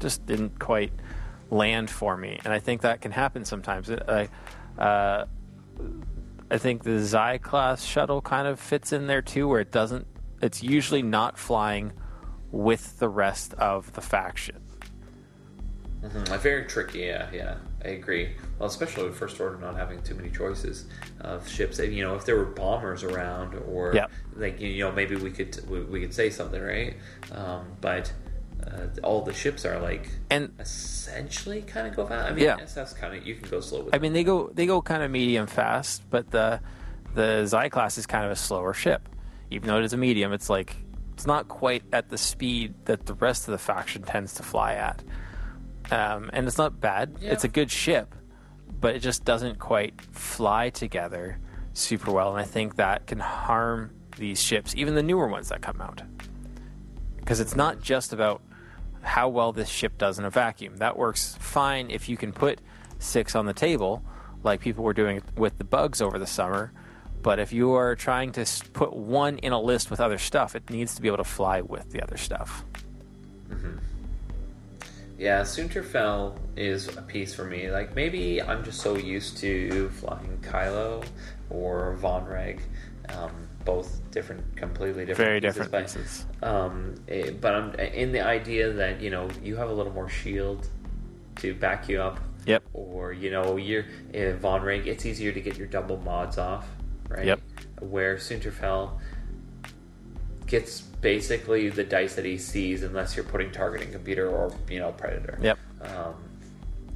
[0.00, 0.92] just didn't quite
[1.50, 3.90] land for me, and I think that can happen sometimes.
[3.90, 4.28] I
[4.78, 5.26] uh,
[6.50, 10.06] I think the Xi class shuttle kind of fits in there too, where it doesn't.
[10.44, 11.92] It's usually not flying
[12.52, 14.60] with the rest of the faction.
[16.02, 17.54] Mhm, Very tricky, yeah, yeah.
[17.82, 18.36] I agree.
[18.58, 20.84] Well, especially with First Order not having too many choices
[21.20, 21.78] of ships.
[21.78, 24.08] You know, if there were bombers around, or Yeah.
[24.36, 26.94] like you know, maybe we could we, we could say something, right?
[27.32, 28.12] Um, but
[28.66, 32.30] uh, all the ships are like And essentially kind of go fast.
[32.30, 32.56] I mean, Yeah.
[33.00, 33.94] Kind of you can go slow with.
[33.94, 36.60] I mean, they go they go kind of medium fast, but the
[37.14, 39.08] the Xi class is kind of a slower ship.
[39.50, 40.76] Even though it is a medium, it's like
[41.12, 44.74] it's not quite at the speed that the rest of the faction tends to fly
[44.74, 45.02] at.
[45.90, 47.16] Um, and it's not bad.
[47.20, 47.32] Yeah.
[47.32, 48.14] It's a good ship,
[48.80, 51.38] but it just doesn't quite fly together
[51.72, 52.30] super well.
[52.30, 56.02] And I think that can harm these ships, even the newer ones that come out,
[57.16, 58.42] because it's not just about
[59.02, 60.78] how well this ship does in a vacuum.
[60.78, 62.60] That works fine if you can put
[62.98, 64.02] six on the table,
[64.42, 66.72] like people were doing with the bugs over the summer.
[67.24, 70.68] But if you are trying to put one in a list with other stuff, it
[70.68, 72.64] needs to be able to fly with the other stuff.
[75.16, 77.70] Yeah, Soontir Fel is a piece for me.
[77.70, 81.02] Like maybe I'm just so used to flying Kylo
[81.48, 82.60] or Vonreg,
[83.08, 83.30] um,
[83.64, 86.26] both different, completely different, Very pieces, different but, pieces.
[86.42, 90.10] Um, eh, but I'm in the idea that you know you have a little more
[90.10, 90.68] shield
[91.36, 92.20] to back you up.
[92.44, 92.64] Yep.
[92.74, 94.86] Or you know you're in Vonreg.
[94.86, 96.66] It's easier to get your double mods off,
[97.08, 97.26] right?
[97.26, 97.40] Yep.
[97.80, 99.00] Where Soontir Fel
[100.46, 104.92] gets basically the dice that he sees unless you're putting targeting computer or you know
[104.92, 105.38] predator.
[105.42, 105.58] Yep.
[105.82, 106.14] Um,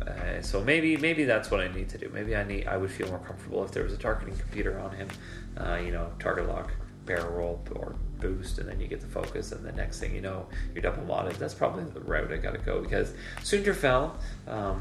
[0.06, 2.10] uh, so maybe maybe that's what I need to do.
[2.12, 4.92] Maybe I need I would feel more comfortable if there was a targeting computer on
[4.92, 5.08] him.
[5.56, 6.72] Uh, you know, target lock,
[7.04, 10.20] barrel roll, or boost, and then you get the focus, and the next thing you
[10.20, 11.36] know, you're double modded.
[11.38, 14.16] That's probably the route I got to go because Soontir Fel
[14.46, 14.80] um,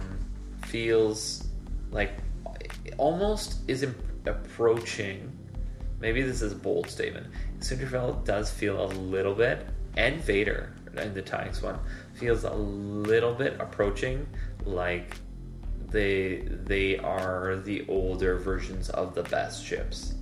[0.65, 1.47] feels
[1.91, 2.11] like
[2.97, 3.95] almost is im-
[4.27, 5.31] approaching.
[5.99, 7.27] Maybe this is a bold statement.
[7.59, 11.77] Soontir Fel does feel a little bit, and Vader in the TIE x1
[12.13, 14.27] feels a little bit approaching
[14.65, 15.15] like
[15.89, 20.15] they they are the older versions of the best ships,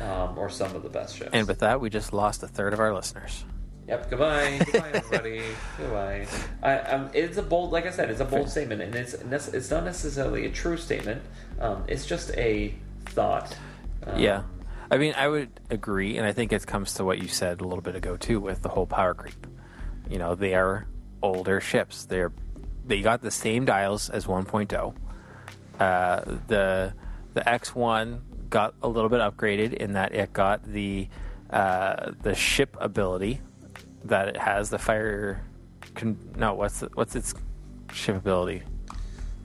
[0.00, 1.30] um, or some of the best ships.
[1.32, 3.44] And with that, we just lost a third of our listeners.
[3.90, 4.10] Yep.
[4.10, 4.60] Goodbye.
[4.72, 5.42] Goodbye, everybody.
[5.76, 6.26] goodbye.
[6.62, 9.14] I, um, it's a bold, like I said, it's a bold statement, and it's
[9.48, 11.22] it's not necessarily a true statement.
[11.58, 12.74] Um, it's just a
[13.06, 13.56] thought.
[14.06, 14.42] Um, Yeah.
[14.92, 17.64] I mean, I would agree, and I think it comes to what you said a
[17.64, 19.46] little bit ago too, with the whole power creep.
[20.08, 20.86] You know, they are
[21.22, 22.06] older ships.
[22.06, 22.32] They're
[22.86, 24.94] they got the same dials as 1.0.
[25.78, 26.92] Uh, the
[27.34, 31.08] the X1 got a little bit upgraded in that it got the
[31.50, 33.40] uh, the ship ability
[34.04, 34.70] that it has.
[34.70, 35.40] The fire,
[35.94, 37.32] con- no, what's the, what's its
[37.92, 38.62] ship ability?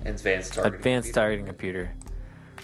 [0.06, 0.78] Advanced targeting.
[0.80, 1.92] Advanced targeting computer.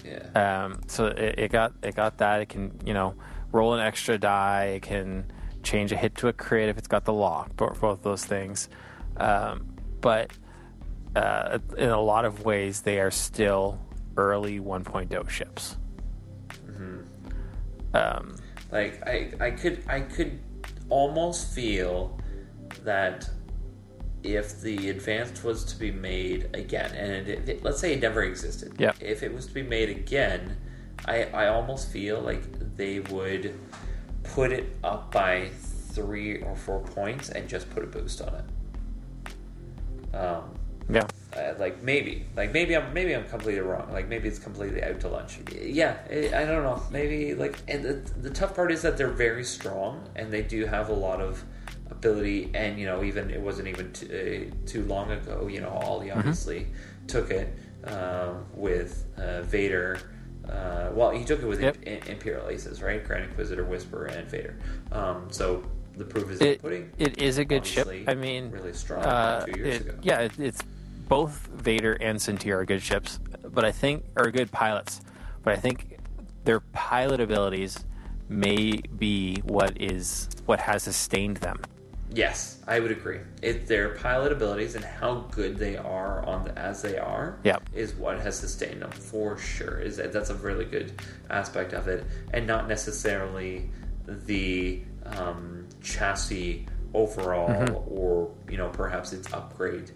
[0.04, 0.64] Yeah.
[0.64, 2.40] Um, so it, it got it got that.
[2.40, 3.14] It can you know
[3.52, 4.72] roll an extra die.
[4.76, 5.30] It can
[5.62, 7.54] change a hit to a crit if it's got the lock.
[7.56, 8.68] Both, both those things.
[9.16, 10.32] Um, but
[11.14, 13.78] uh, in a lot of ways, they are still
[14.16, 15.76] early 1.0 ships.
[17.94, 18.36] Um,
[18.70, 20.38] Like I, I could, I could
[20.88, 22.18] almost feel
[22.84, 23.28] that
[24.22, 28.22] if the advanced was to be made again, and it, it- let's say it never
[28.22, 28.92] existed, Yeah.
[29.00, 30.56] If it was to be made again,
[31.06, 32.42] I, I almost feel like
[32.76, 33.54] they would
[34.22, 35.48] put it up by
[35.92, 40.16] three or four points and just put a boost on it.
[40.16, 40.42] Um,
[40.90, 41.06] yeah.
[41.36, 43.90] uh, like maybe, like maybe I'm maybe I'm completely wrong.
[43.92, 45.38] Like maybe it's completely out to lunch.
[45.60, 46.82] Yeah, I I don't know.
[46.90, 50.66] Maybe like, and the, the tough part is that they're very strong and they do
[50.66, 51.42] have a lot of
[51.92, 52.50] ability.
[52.54, 55.46] And you know, even it wasn't even too, uh, too long ago.
[55.46, 56.66] You know, Ollie obviously
[57.06, 59.98] took it um, with uh, Vader.
[60.48, 61.76] Uh, well, he took it with Yep.
[61.86, 63.04] Im- Imperial Aces, right?
[63.04, 64.58] Grand Inquisitor, Whisper, and Vader.
[64.90, 65.62] Um, so
[65.96, 66.90] the proof is in the pudding.
[66.98, 67.86] it is a good ship.
[68.08, 69.98] I mean, really strong uh, two years it- ago.
[70.02, 70.62] Yeah, it, it's
[71.08, 75.00] both Vader and Soontir are good ships, but I think are good pilots.
[75.44, 75.98] But I think
[76.44, 77.84] their pilot abilities
[78.28, 81.60] may be what is what has sustained them.
[82.14, 83.20] Yes, I would agree.
[83.40, 87.70] It, their pilot abilities and how good they are on the, as they are Yep.
[87.74, 89.78] is what has sustained them for sure.
[89.78, 90.92] Is that that's a really good
[91.30, 93.70] aspect of it, and not necessarily
[94.06, 97.74] the um, chassis overall, Mm-hmm.
[97.88, 99.90] or you know perhaps its upgrade,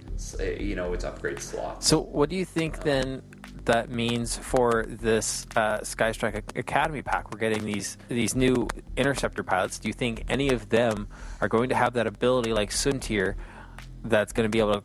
[0.60, 1.86] you know its upgrade slots.
[1.86, 3.22] So, what do you think then
[3.66, 7.32] that means for this uh, Skystrike Academy pack?
[7.32, 9.78] We're getting these these new interceptor pilots.
[9.78, 11.08] Do you think any of them
[11.40, 13.34] are going to have that ability like Soontir
[14.04, 14.82] that's going to be able to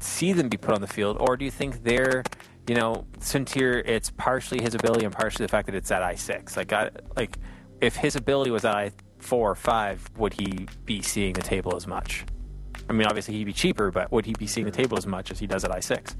[0.00, 2.24] see them be put on the field, or do you think they're
[2.68, 6.14] you know, Soontir, it's partially his ability and partially the fact that it's at I
[6.14, 6.56] six.
[6.56, 6.72] Like,
[7.16, 7.38] like
[7.80, 11.76] if his ability was at I four or five, would he be seeing the table
[11.76, 12.24] as much?
[12.88, 15.30] I mean, obviously he'd be cheaper, but would he be seeing the table as much
[15.30, 16.16] as he does at I six?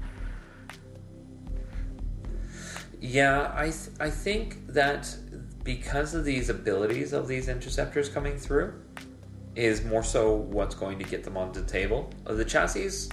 [3.01, 5.15] Yeah, I th- I think that
[5.63, 8.73] because of these abilities of these interceptors coming through,
[9.55, 12.09] is more so what's going to get them onto the table.
[12.27, 13.09] Uh, the chassis,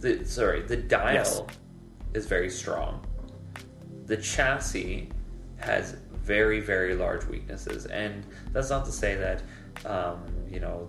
[0.00, 1.42] the sorry, the dial Yes.
[2.14, 3.06] is very strong.
[4.06, 5.08] The chassis
[5.58, 9.42] has very very large weaknesses, and that's not to say that
[9.88, 10.88] um, you know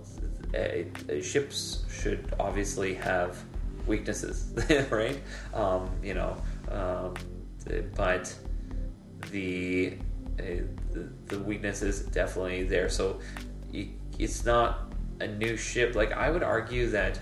[0.54, 3.36] a, a ships should obviously have
[3.86, 4.52] weaknesses,
[4.90, 5.20] right?
[5.54, 6.36] Um, you know,
[6.70, 7.14] um,
[7.94, 8.34] but
[9.30, 9.94] the,
[10.38, 10.42] uh,
[10.92, 12.88] the the weakness is definitely there.
[12.88, 13.20] So
[13.72, 15.94] you, it's not a new ship.
[15.94, 17.20] Like I would argue that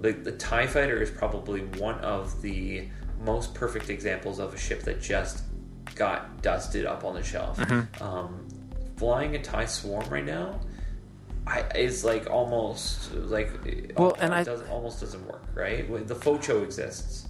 [0.00, 2.88] like the Tie Fighter is probably one of the
[3.24, 5.42] most perfect examples of a ship that just
[5.94, 7.58] got dusted up on the shelf.
[8.00, 8.46] Um,
[8.96, 10.60] flying a Tie Swarm right now.
[11.46, 13.50] I, is like almost like
[13.98, 15.86] Well, and it I- does, almost doesn't work right.
[16.08, 17.28] The Focho exists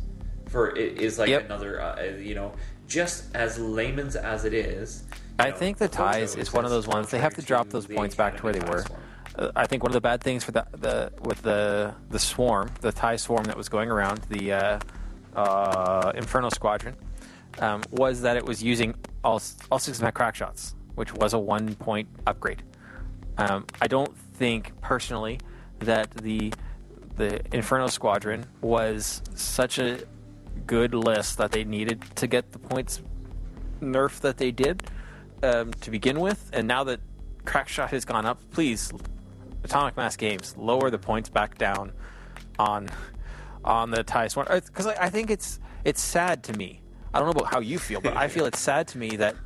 [0.54, 1.46] for it is like Yep.
[1.46, 2.52] another uh, you know
[2.86, 5.02] just as layman's as it is.
[5.38, 7.86] I know, think the ties is one of those ones they have to drop those
[7.86, 8.84] points back to where they were.
[9.36, 12.70] Uh, I think one of the bad things for the, the with the the swarm,
[12.80, 14.78] the tie swarm that was going around the uh,
[15.34, 16.94] uh, Inferno Squadron,
[17.58, 21.34] um, was that it was using all all six of my crack shots, which was
[21.34, 22.62] a one point upgrade.
[23.38, 25.40] Um, I don't think personally
[25.80, 26.52] that the
[27.16, 30.00] the Inferno Squadron was such a
[30.66, 33.02] good list that they needed to get the points
[33.80, 34.82] nerf that they did
[35.42, 37.00] um, to begin with, and now that
[37.44, 38.92] Crackshot has gone up, please,
[39.62, 41.92] Atomic Mass Games, lower the points back down
[42.58, 42.88] on
[43.64, 46.82] on the tie swarm because I, I think it's it's sad to me.
[47.12, 49.36] I don't know about how you feel, but I feel it's sad to me that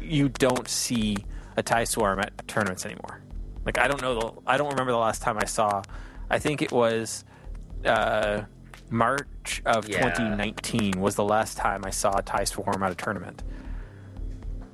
[0.00, 1.16] you don't see
[1.56, 3.22] a tie swarm at tournaments anymore.
[3.64, 5.82] Like I don't know, the, I don't remember the last time I saw.
[6.30, 7.24] I think it was
[7.84, 8.42] uh,
[8.90, 9.98] March of Yeah.
[9.98, 13.42] 2019 was the last time I saw a tie swarm at a tournament.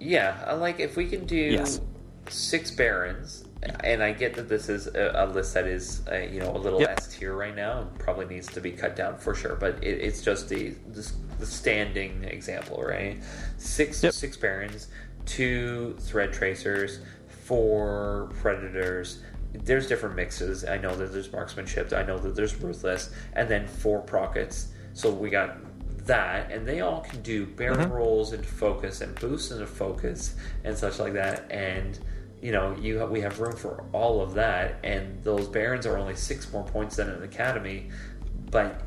[0.00, 1.80] Yeah, like if we can do Yes.
[2.28, 3.44] six barons,
[3.80, 6.58] and I get that this is a, a list that is uh, you know a
[6.58, 6.98] little Yep.
[6.98, 9.54] S tier right now, and probably needs to be cut down for sure.
[9.54, 13.22] But it, it's just the, the the standing example, right?
[13.58, 14.12] Six Yep.
[14.12, 14.88] six barons,
[15.24, 19.20] two thread tracers, four predators.
[19.52, 20.64] There's different mixes.
[20.64, 21.92] I know that there's marksmanship.
[21.92, 24.68] I know that there's ruthless, and then four prockets.
[24.94, 25.56] So we got
[26.06, 27.92] that, and they all can do barrel Mm-hmm.
[27.92, 30.34] rolls into focus and boosts into focus
[30.64, 31.50] and such like that.
[31.50, 31.98] And
[32.42, 35.96] you know, you have, we have room for all of that, and those barons are
[35.96, 37.88] only six more points than an academy,
[38.50, 38.82] but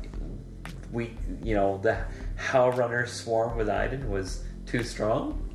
[0.92, 2.04] we, you know, the
[2.38, 5.45] Howlrunner swarm with Iden was too strong.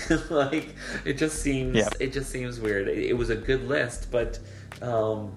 [0.30, 0.74] like
[1.04, 1.88] it just seems Yeah.
[2.00, 2.88] it just seems weird.
[2.88, 4.38] It, it was a good list, but
[4.82, 5.32] um,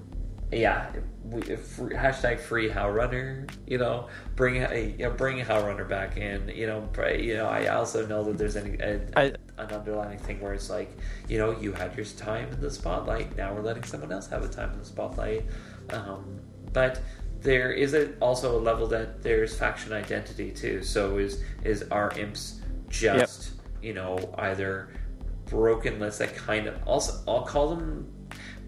[0.51, 0.91] yeah,
[1.23, 3.49] we, free, hashtag free Howlrunner.
[3.65, 6.49] You know, bring a you know, bring Howlrunner back in.
[6.49, 7.47] You know, you know.
[7.47, 10.91] I also know that there's any a, I- an underlying thing where it's like
[11.29, 13.35] you know you had your time in the spotlight.
[13.37, 15.45] Now we're letting someone else have a time in the spotlight.
[15.91, 16.39] Um,
[16.73, 17.01] but
[17.41, 20.83] there is a, also a level that there's faction identity too.
[20.83, 22.59] So is is our imps
[22.89, 23.51] just
[23.81, 24.89] you know either
[25.45, 28.11] broken lists that kind of also I'll call them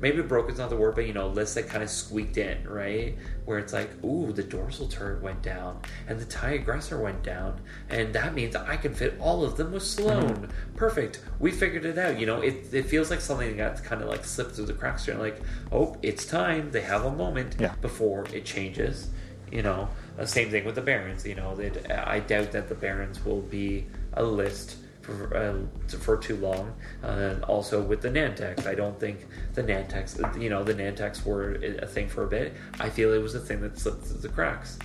[0.02, 3.18] maybe broken's not the word, but you know lists that kind of squeaked in right
[3.46, 7.62] where it's like ooh the dorsal turret went down and the tie aggressor went down
[7.90, 10.50] and that means I can fit all of them with Sloane.
[10.76, 11.22] Perfect.
[11.40, 12.20] We figured it out.
[12.20, 15.08] You know it it feels like something that kind of like slipped through the cracks.
[15.08, 15.42] You're like
[15.72, 16.72] oh it's time.
[16.72, 17.76] They have a moment Yeah.
[17.82, 19.10] before it changes.
[19.52, 19.88] You know,
[20.18, 21.26] uh, same thing with the Barons.
[21.28, 21.56] You know,
[21.90, 26.74] I doubt that the Barons will be a list for uh, for too long.
[27.04, 30.42] Uh, and also with the Nantex, I don't think the Nantex.
[30.42, 32.54] You know, the Nantex were a thing for a bit.
[32.80, 34.80] I feel it was a thing that slipped through the cracks.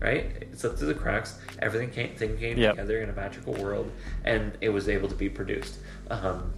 [0.00, 1.38] Right, it slipped through the cracks.
[1.60, 2.72] Everything came, thing came Yep.
[2.72, 3.90] together in a magical world,
[4.24, 5.78] and it was able to be produced.
[6.10, 6.52] Um,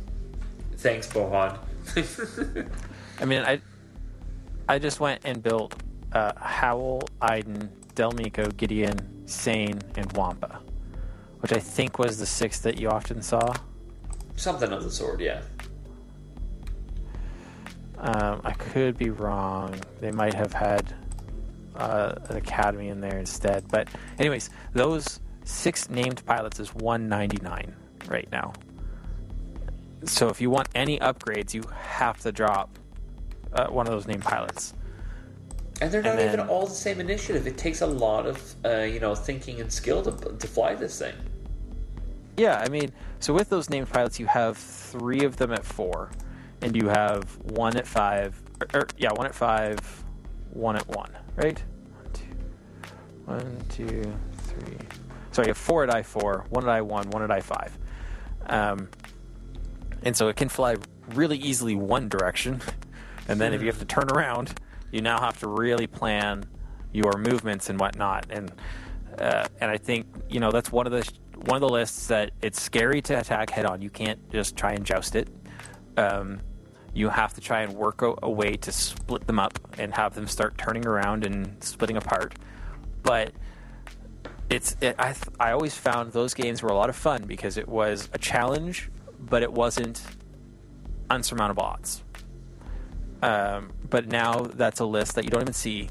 [0.78, 1.56] thanks, Bohan.
[3.20, 3.60] I mean, I
[4.68, 5.74] I just went and built
[6.12, 10.60] uh, Howl, Iden, Del Meeko, Gideon, Seyn, and Wampa,
[11.46, 13.54] which I think was the six that you often saw.
[14.34, 15.42] Something of the sort, yeah.
[17.98, 19.72] Um, I could be wrong.
[20.00, 20.92] They might have had
[21.76, 23.68] uh, an academy in there instead.
[23.68, 23.86] But,
[24.18, 27.72] anyways, those six named pilots is 199
[28.08, 28.52] right now.
[30.02, 32.76] So if you want any upgrades, you have to drop
[33.52, 34.74] uh, one of those named pilots.
[35.80, 37.46] And they're not And even all the same initiative.
[37.46, 40.98] It takes a lot of uh, you know thinking and skill to to fly this
[40.98, 41.14] thing.
[42.36, 46.10] Yeah, I mean, so with those named pilots, you have three of them at four,
[46.60, 48.40] and you have one at five.
[48.60, 49.78] Or, or, yeah, one at five,
[50.50, 51.62] one at one, right?
[51.94, 52.24] One, two,
[53.24, 54.02] one, two,
[54.48, 54.76] three.
[55.32, 57.76] Sorry, you have four at I four, one at I one, one at I five.
[58.46, 58.88] Um,
[60.02, 60.76] and so it can fly
[61.14, 62.60] really easily one direction,
[63.28, 64.60] and then if you have to turn around,
[64.92, 66.44] you now have to really plan
[66.92, 68.26] your movements and whatnot.
[68.30, 68.52] And
[69.18, 71.08] uh, and I think you know that's one of the
[71.46, 73.80] one of the lists that it's scary to attack head on.
[73.80, 75.28] You can't just try and joust it.
[75.96, 76.40] Um,
[76.92, 80.14] you have to try and work a, a way to split them up and have
[80.14, 82.34] them start turning around and splitting apart.
[83.02, 83.32] But
[84.48, 87.56] it's it, I th- I always found those games were a lot of fun because
[87.56, 90.02] it was a challenge, but it wasn't
[91.10, 92.02] unsurmountable odds.
[93.22, 95.88] Um, but now that's a list that you don't even see.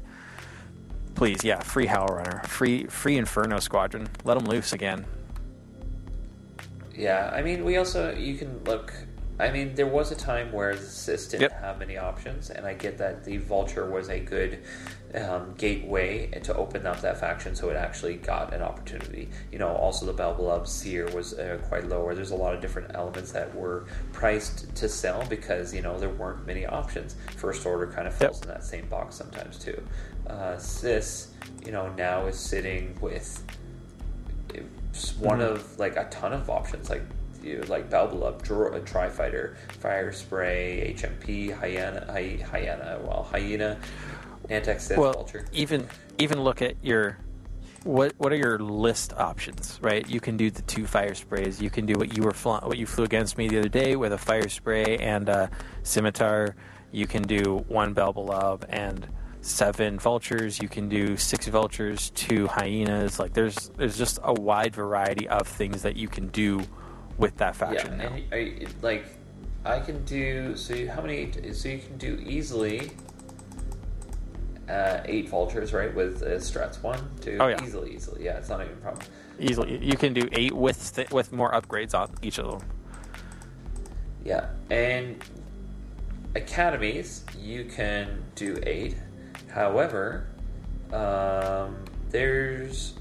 [1.14, 4.08] Please, yeah, free Howl Runner, free free Inferno Squadron.
[4.24, 5.06] Let them loose again.
[6.96, 8.92] Yeah, I mean, we also you can look.
[9.38, 11.60] I mean, there was a time where the Sis didn't Yep.
[11.60, 14.60] have many options, and I get that the Vulture was a good
[15.14, 19.28] um, gateway to open up that faction, so it actually got an opportunity.
[19.52, 22.14] You know, also the Belbullab Seer was uh, quite lower.
[22.14, 23.84] There's a lot of different elements that were
[24.14, 27.16] priced to sell because you know there weren't many options.
[27.36, 29.82] First Order kind of falls in that same box sometimes too.
[30.26, 31.28] Uh, Sis,
[31.64, 33.44] you know, now is sitting with
[34.90, 35.54] it's one Mm-hmm.
[35.54, 37.02] of like a ton of options like
[37.42, 43.78] you like Belbullab, Dro- uh, Tri Fighter, Fire Spray, HMP, Hyena, Hy- Hyena, well Hyena,
[44.48, 45.44] Nantex Sith, well, Vulture.
[45.52, 45.86] even
[46.18, 47.18] even look at your
[47.84, 50.08] what what are your list options, right?
[50.08, 51.60] You can do the two fire sprays.
[51.62, 53.94] You can do what you were fl- what you flew against me the other day
[53.94, 55.48] with a fire spray and a
[55.84, 56.56] scimitar.
[56.90, 59.06] You can do one Belbullab and
[59.46, 60.60] seven vultures.
[60.60, 63.18] You can do six vultures, two hyenas.
[63.18, 66.62] Like there's there's just a wide variety of things that you can do
[67.18, 68.06] with that Yeah, faction now.
[68.08, 69.06] and I, like
[69.64, 70.74] I can do so.
[70.74, 71.30] You, how many?
[71.52, 72.90] So you can do easily
[74.68, 75.94] uh, eight vultures, right?
[75.94, 77.62] With uh, strats one, two, Oh, yeah.
[77.64, 78.24] easily, easily.
[78.24, 79.06] Yeah, it's not even a problem.
[79.38, 82.68] Easily, you can do eight with th- with more upgrades on each of them.
[84.24, 85.22] Yeah, and
[86.34, 88.96] academies you can do eight.
[89.56, 90.26] However,
[90.92, 91.76] um,
[92.10, 92.92] there's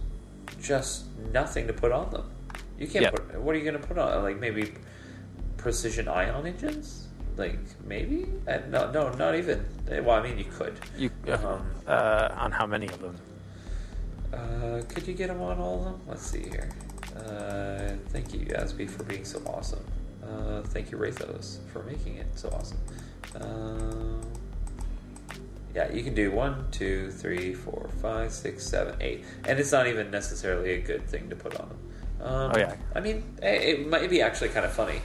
[0.61, 1.03] just
[1.33, 2.31] nothing to put on them.
[2.79, 3.11] You can't Yeah.
[3.11, 3.37] put.
[3.41, 4.23] What are you going to put on?
[4.23, 4.73] Like maybe
[5.57, 7.09] precision ion engines?
[7.35, 8.31] Like maybe?
[8.47, 9.59] Uh, no, no, not even.
[9.91, 10.79] Uh, Well, I mean, you could.
[10.97, 13.17] You Um, uh, on how many of them?
[14.31, 15.99] Uh, could you get them on all of them?
[16.07, 16.69] Let's see here.
[17.17, 19.83] Uh, thank you, Yasby, for being so awesome.
[20.23, 22.79] Uh, thank you, Rathos, for making it so awesome.
[23.41, 24.21] Um,
[25.75, 29.87] yeah, you can do one, two, three, four, five, six, seven, eight, and it's not
[29.87, 31.77] even necessarily a good thing to put on them.
[32.21, 32.75] Um, Oh, yeah.
[32.95, 35.01] I mean, it it might be actually kind of funny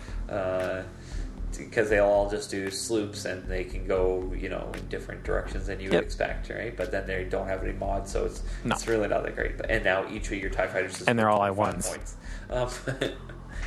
[1.59, 5.67] because they'll all just do sloops and they can go, you know, in different directions
[5.67, 6.75] than you would expect, right?
[6.77, 8.75] But then they don't have any mods, so it's No.
[8.75, 9.59] it's really not that great.
[9.59, 11.89] But, and now each of your Tie Fighters is And they're all I1s.
[11.91, 12.17] points,
[12.51, 12.69] um,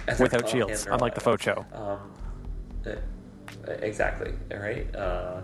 [0.20, 1.66] Without shields, unlike the Focho.
[1.74, 2.00] um,
[2.88, 4.34] uh, exactly.
[4.52, 4.94] All right.
[4.96, 5.42] Uh,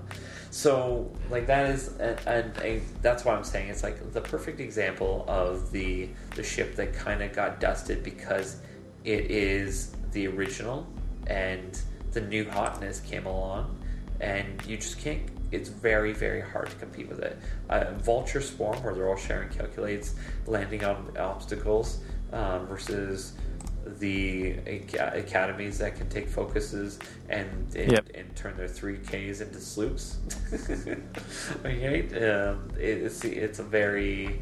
[0.52, 5.72] so like that is, and, that's why I'm saying it's like the perfect example of
[5.72, 8.62] the the ship that kind of got dusted because
[9.04, 10.88] it is the original
[11.28, 11.80] and
[12.12, 13.78] the new hotness came along
[14.20, 15.22] and you just can't
[15.52, 17.38] it's very very hard to compete with it.
[17.70, 20.16] Uh, vulture swarm where they're all sharing calculates
[20.48, 22.00] landing on obstacles
[22.34, 23.34] um, versus
[23.98, 24.58] the
[24.98, 28.10] academies that can take focuses and and, Yep.
[28.16, 30.18] and turn their three Ks into sloops.
[31.66, 34.42] okay, um, it's it's a very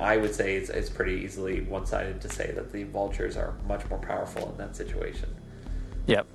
[0.00, 3.54] I would say it's, it's pretty easily one sided to say that the vultures are
[3.68, 5.28] much more powerful in that situation.
[6.06, 6.26] Yep.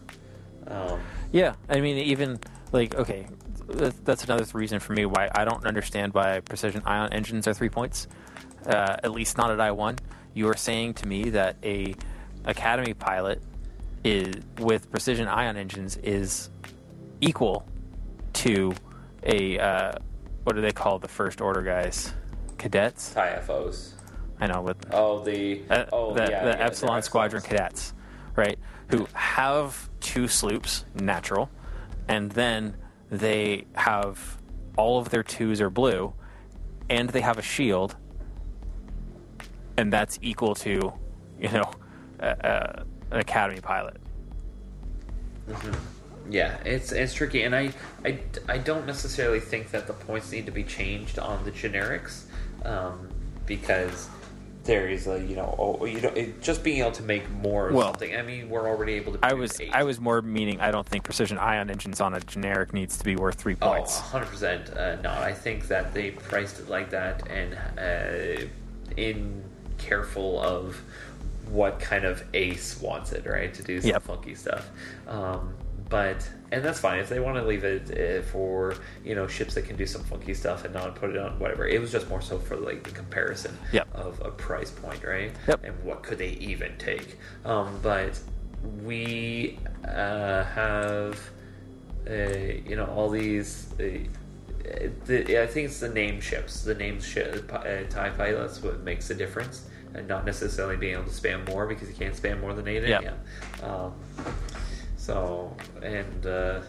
[0.68, 1.00] Um,
[1.32, 2.40] Yeah, I mean, even
[2.72, 3.28] like okay,
[3.68, 7.70] that's another reason for me why I don't understand why precision ion engines are three
[7.70, 8.08] points.
[8.66, 9.98] Uh, at least not at I one.
[10.34, 11.96] You are saying to me that a
[12.46, 13.42] academy pilot
[14.04, 16.50] is with precision ion engines is
[17.22, 17.66] equal
[18.34, 18.74] to
[19.24, 19.92] a uh,
[20.44, 22.14] what do they call the first order guys?
[22.58, 23.14] Cadets.
[23.14, 23.92] IFOs.
[24.40, 27.94] I know with Oh, the uh, oh the, yeah, the yeah, Epsilon Squadron cadets,
[28.36, 28.58] right?
[28.90, 31.50] Who have two sloops, natural,
[32.08, 32.76] and then
[33.12, 34.38] they have
[34.78, 36.14] all of their twos are blue,
[36.90, 37.98] and they have a shield,
[39.78, 40.94] and that's equal to,
[41.40, 41.70] you know,
[42.22, 43.98] uh, uh, an academy pilot.
[46.30, 47.74] Yeah, it's it's tricky, and I,
[48.06, 52.24] I, I don't necessarily think that the points need to be changed on the generics,
[52.64, 53.10] um,
[53.48, 54.10] because
[54.64, 57.70] there is a you know oh, you know it, just being able to make more
[57.70, 58.16] of Well, something.
[58.16, 59.20] I mean, we're already able to.
[59.24, 59.74] I was eight.
[59.74, 63.04] I was more meaning I don't think precision ion engines on a generic needs to
[63.04, 64.00] be worth three points.
[64.00, 65.18] 100% uh, not.
[65.20, 68.46] I think that they priced it like that and uh,
[68.98, 69.44] in
[69.80, 70.80] careful of
[71.50, 73.54] what kind of ace wants it, right?
[73.54, 74.04] To do some Yep.
[74.04, 74.70] funky stuff.
[75.08, 75.54] Um,
[75.90, 77.00] but, and that's fine.
[77.00, 80.04] If they want to leave it uh, for, you know, ships that can do some
[80.04, 81.68] funky stuff and not put it on whatever.
[81.68, 83.88] It was just more so for, like, the comparison Yep.
[83.96, 85.32] of a price point, right?
[85.48, 85.62] Yep.
[85.64, 87.18] And what could they even take?
[87.44, 88.20] Um, but
[88.84, 91.20] we uh, have
[92.10, 92.14] uh,
[92.68, 93.68] you know all these.
[93.80, 93.84] Uh,
[95.06, 99.08] the, I think it's the name ships, the name ship, uh, Tie pilots, what makes
[99.08, 102.54] the difference, and not necessarily being able to spam more because you can't spam more
[102.54, 102.88] than eight.
[102.88, 103.14] Yeah.
[103.64, 103.94] Um,
[104.98, 106.62] so and uh,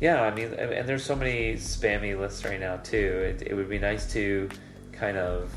[0.00, 2.96] yeah, I mean, and, there's so many spammy lists right now too.
[2.96, 4.48] It, it would be nice to
[4.92, 5.52] kind of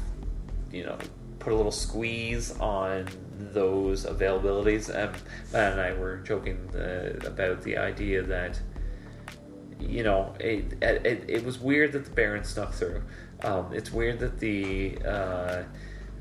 [0.71, 0.97] you know
[1.39, 4.89] put a little squeeze on those availabilities.
[4.89, 5.13] Um,
[5.51, 8.59] Matt and I were joking uh, about the idea that
[9.79, 13.01] you know it, it, it was weird that the Baron snuck through.
[13.43, 15.63] Um, it's weird that the uh,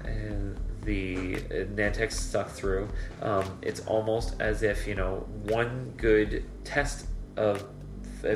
[0.05, 0.55] uh,
[0.85, 1.37] the
[1.75, 2.89] Nantex stuck through.
[3.23, 7.07] Um, it's almost as if you know one good test
[7.37, 7.65] of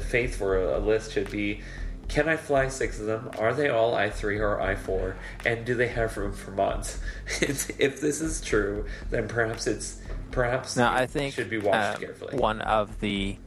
[0.09, 1.63] faith for a, a list should be.
[2.07, 3.31] Can I fly six of them?
[3.39, 5.17] Are they all I three or I four?
[5.47, 7.01] And do they have room for mods?
[7.41, 11.97] If this is true, then perhaps it's perhaps Now, it I think should be watched
[11.97, 12.37] uh, carefully.
[12.37, 13.39] one of the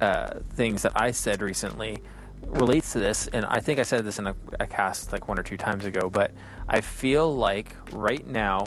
[0.00, 1.98] uh, things that I said recently
[2.42, 5.38] relates to this, and I think I said this in a, a cast like one
[5.38, 6.32] or two times ago, but
[6.68, 8.66] I feel like right now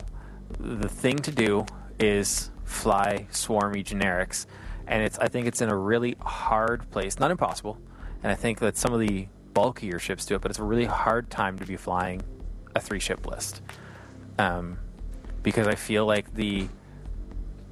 [0.58, 1.66] the thing to do
[1.98, 4.46] is fly swarmy generics,
[4.86, 7.78] and it's I think it's in a really hard place, not impossible,
[8.22, 10.84] and I think that some of the bulkier ships do it, but it's a really
[10.84, 12.22] hard time to be flying
[12.74, 13.62] a three ship list,
[14.38, 14.78] um,
[15.42, 16.68] because I feel like the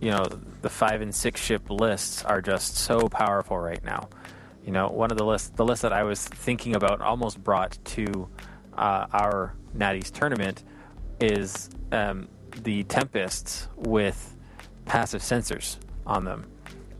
[0.00, 0.24] you know
[0.62, 4.08] the five and six ship lists are just so powerful right now.
[4.68, 7.78] You know, one of the lists, the list that I was thinking about, almost brought
[7.86, 8.28] to
[8.76, 10.62] uh, our Natty's tournament,
[11.20, 12.28] is um,
[12.64, 14.36] the Tempests with
[14.84, 16.44] passive sensors on them,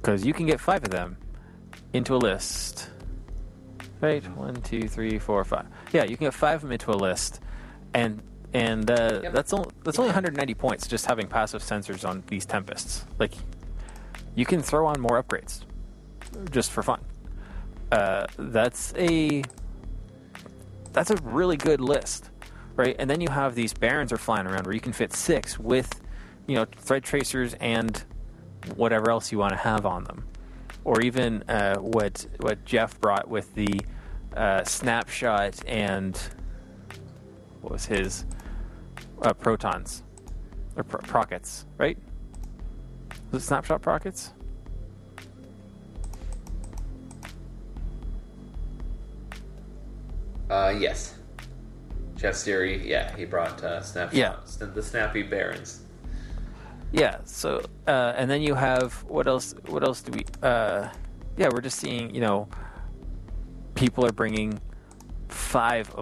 [0.01, 1.19] because you can get five of them
[1.93, 2.89] into a list.
[4.01, 5.67] Right, one, two, three, four, five.
[5.93, 7.43] Yeah, you can get five of them into a list,
[7.93, 8.23] and
[8.55, 9.33] and uh, Yep.
[9.35, 13.05] that's only that's only 190 points just having passive sensors on these Tempests.
[13.19, 13.35] Like,
[14.35, 15.67] you can throw on more upgrades
[16.51, 17.03] just for fun.
[17.91, 19.43] Uh, that's a
[20.93, 22.31] that's a really good list,
[22.77, 22.97] right?
[22.99, 26.01] And then you have these barons are flying around where you can fit six with,
[26.47, 28.05] you know, thread tracers and
[28.75, 30.27] whatever else you want to have on them,
[30.85, 33.81] or even uh, what what Jeff brought with the
[34.37, 36.21] uh, snapshot and
[37.61, 38.25] what was his
[39.23, 40.03] uh, protons
[40.77, 41.97] or pro- prockets, right?
[43.31, 44.33] Was it snapshot prockets?
[50.51, 51.15] Uh, yes.
[52.17, 54.67] Jeff Steary, yeah, he brought uh, snapshot, Yeah.
[54.75, 55.83] the snappy barons.
[56.91, 57.19] Yeah.
[57.25, 59.55] So, uh, and then you have what else?
[59.67, 60.25] What else do we?
[60.43, 60.89] Uh,
[61.37, 62.15] yeah, we're just seeing.
[62.15, 62.49] You know,
[63.75, 64.59] people are bringing
[65.29, 65.95] five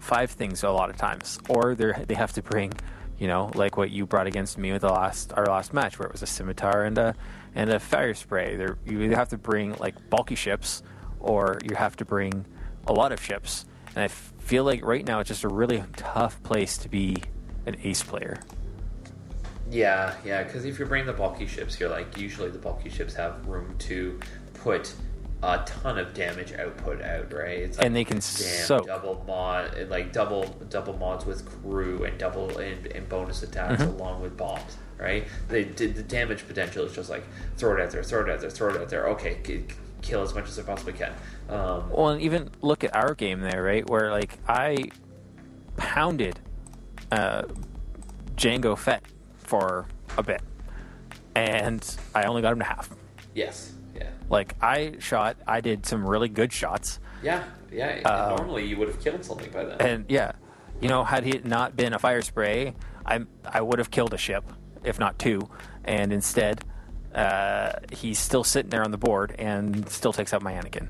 [0.00, 2.72] five things a lot of times, or they they have to bring,
[3.18, 6.06] you know, like what you brought against me with the last our last match, where
[6.08, 7.14] it was a scimitar and a
[7.54, 8.56] and a fire spray.
[8.56, 10.82] There, you either have to bring like bulky ships,
[11.20, 12.46] or you have to bring
[12.86, 13.66] a lot of ships.
[13.94, 17.16] And I feel like right now it's just a really tough place to be
[17.66, 18.40] an ace player.
[19.70, 23.14] Yeah, yeah, because if you bring the bulky ships, you're like usually the bulky ships
[23.14, 24.18] have room to
[24.54, 24.92] put
[25.42, 27.58] a ton of damage output out, right?
[27.60, 28.86] It's like, And they can damn, soak.
[28.86, 33.92] double mod, like double double mods with crew and double and, and bonus attacks Mm-hmm.
[34.00, 35.26] along with bombs, right?
[35.48, 37.22] They did the damage potential is just like
[37.56, 39.08] throw it out there, throw it out there, throw it out there.
[39.10, 39.38] Okay,
[40.02, 41.12] kill as much as I possibly can.
[41.48, 43.88] Um, Well, and even look at our game there, right?
[43.88, 44.90] Where like I
[45.76, 46.38] pounded
[47.12, 47.42] uh,
[48.36, 49.02] Jango Fett
[49.38, 49.86] for
[50.16, 50.42] a bit,
[51.34, 51.84] and
[52.14, 52.90] I only got him to half.
[53.34, 58.00] yes, yeah, Like I shot, I did some really good shots, yeah, yeah.
[58.08, 59.80] Um, normally you would have killed something by then.
[59.80, 60.32] and yeah,
[60.80, 62.74] you know, had he not been a fire spray,
[63.04, 64.44] I I would have killed a ship,
[64.84, 65.40] if not two,
[65.84, 66.64] and instead.
[67.14, 70.88] Uh, he's still sitting there on the board and still takes out my Anakin.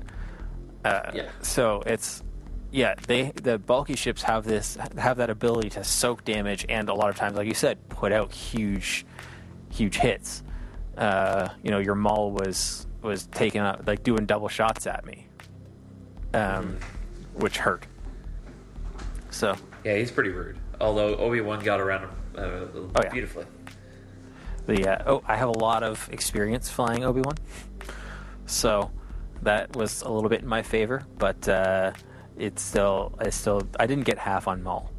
[0.85, 1.29] Uh, Yeah.
[1.41, 2.23] So it's
[2.71, 6.93] yeah, they the bulky ships have this have that ability to soak damage and a
[6.93, 9.05] lot of times, like you said, put out huge,
[9.69, 10.43] huge hits.
[10.97, 15.27] Uh, you know, your Maul was was taking out like doing double shots at me,
[16.33, 16.77] um,
[17.33, 17.85] which hurt.
[19.31, 20.57] So Yeah, he's pretty rude.
[20.79, 23.09] Although Obi Wan got around him uh, Oh, yeah.
[23.09, 23.45] beautifully.
[24.65, 27.35] The uh, oh, I have a lot of experience flying Obi Wan,
[28.45, 28.91] so
[29.41, 31.03] that was a little bit in my favor.
[31.17, 31.93] But uh,
[32.37, 34.91] it's still, I still, I didn't get half on Maul.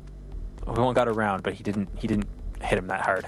[0.66, 2.28] Obi Wan got around, but he didn't, he didn't
[2.60, 3.26] hit him that hard.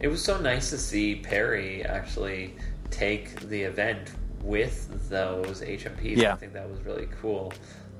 [0.00, 2.56] It was so nice to see Perry actually
[2.90, 6.16] take the event with those HMPs.
[6.16, 6.32] Yeah.
[6.32, 7.52] I think that was really cool.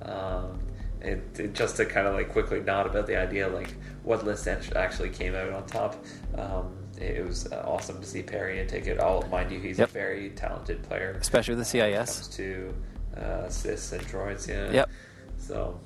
[0.03, 0.61] Um,
[1.05, 3.75] it, it- just to kind of like quickly nod about the idea, like
[4.05, 6.05] what list actually came out on top.
[6.37, 9.23] Um, it, was uh, awesome to see Perry and take it all.
[9.31, 9.89] Mind you, he's Yep.
[9.89, 11.17] a very talented player.
[11.21, 12.29] Especially with the it CIS.
[12.29, 12.75] to
[13.17, 14.47] uh, cis and droids.
[14.47, 14.71] Yeah.
[14.73, 14.91] Yep.
[15.39, 15.81] So,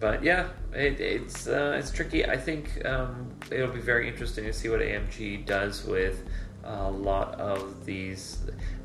[0.00, 2.24] but yeah, it, it's uh, it's tricky.
[2.26, 6.24] I think um, it'll be very interesting to see what AMG does with
[6.64, 8.38] a lot of these.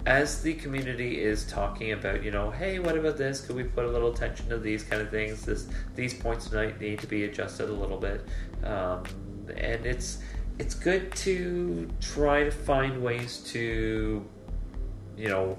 [0.05, 3.41] As the community is talking about, you know, hey, what about this?
[3.41, 5.45] Could we put a little attention to these kind of things?
[5.45, 8.25] This these points tonight need to be adjusted a little bit,
[8.63, 9.03] um,
[9.55, 10.19] and it's
[10.57, 14.25] it's good to try to find ways to
[15.17, 15.57] you know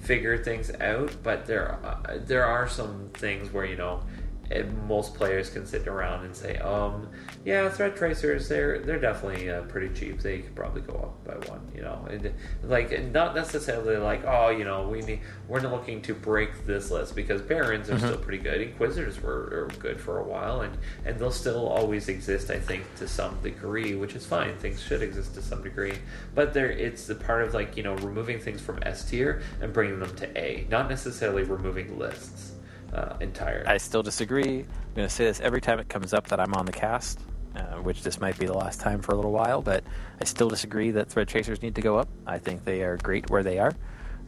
[0.00, 4.02] figure things out but there uh, there are some things where you know
[4.50, 7.08] eh, most players can sit around and say um
[7.44, 10.20] yeah thread tracers they're they're definitely uh, pretty cheap.
[10.20, 12.06] They could probably go up by one you know?
[12.10, 12.32] And
[12.62, 16.90] like not necessarily like oh you know we need we're not looking to break this
[16.90, 18.60] list because barons are still pretty good.
[18.60, 23.08] Inquisitors were good for a while and and they'll still always exist i think to
[23.08, 24.56] some degree which is fine.
[24.58, 25.94] Things should exist to some degree.
[26.34, 29.72] But there it's the part of like you know removing things from s tier and
[29.72, 32.53] bringing them to a not necessarily removing lists
[32.94, 34.60] uh, entirely I still disagree.
[34.60, 37.20] I'm going to say this every time it comes up that I'm on the cast,
[37.56, 39.84] uh, which this might be the last time for a little while, but
[40.20, 42.08] I still disagree that thread tracers need to go up.
[42.26, 43.72] I think they are great where they are.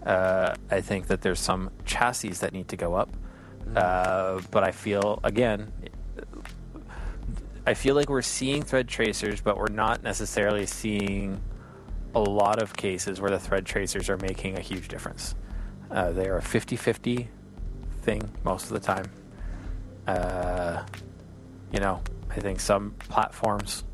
[0.05, 3.11] Uh, I think that there's some chassis that need to go up,
[3.75, 5.73] uh, but I feel again,
[7.67, 11.41] I feel like we're seeing thread tracers, but we're not necessarily seeing
[12.15, 15.35] a lot of cases where the thread tracers are making a huge difference.
[15.91, 17.29] Uh, they are a 50 50
[18.07, 19.11] thing most of the time.
[20.07, 20.85] Uh,
[21.73, 22.01] you know,
[22.31, 23.85] I think some platforms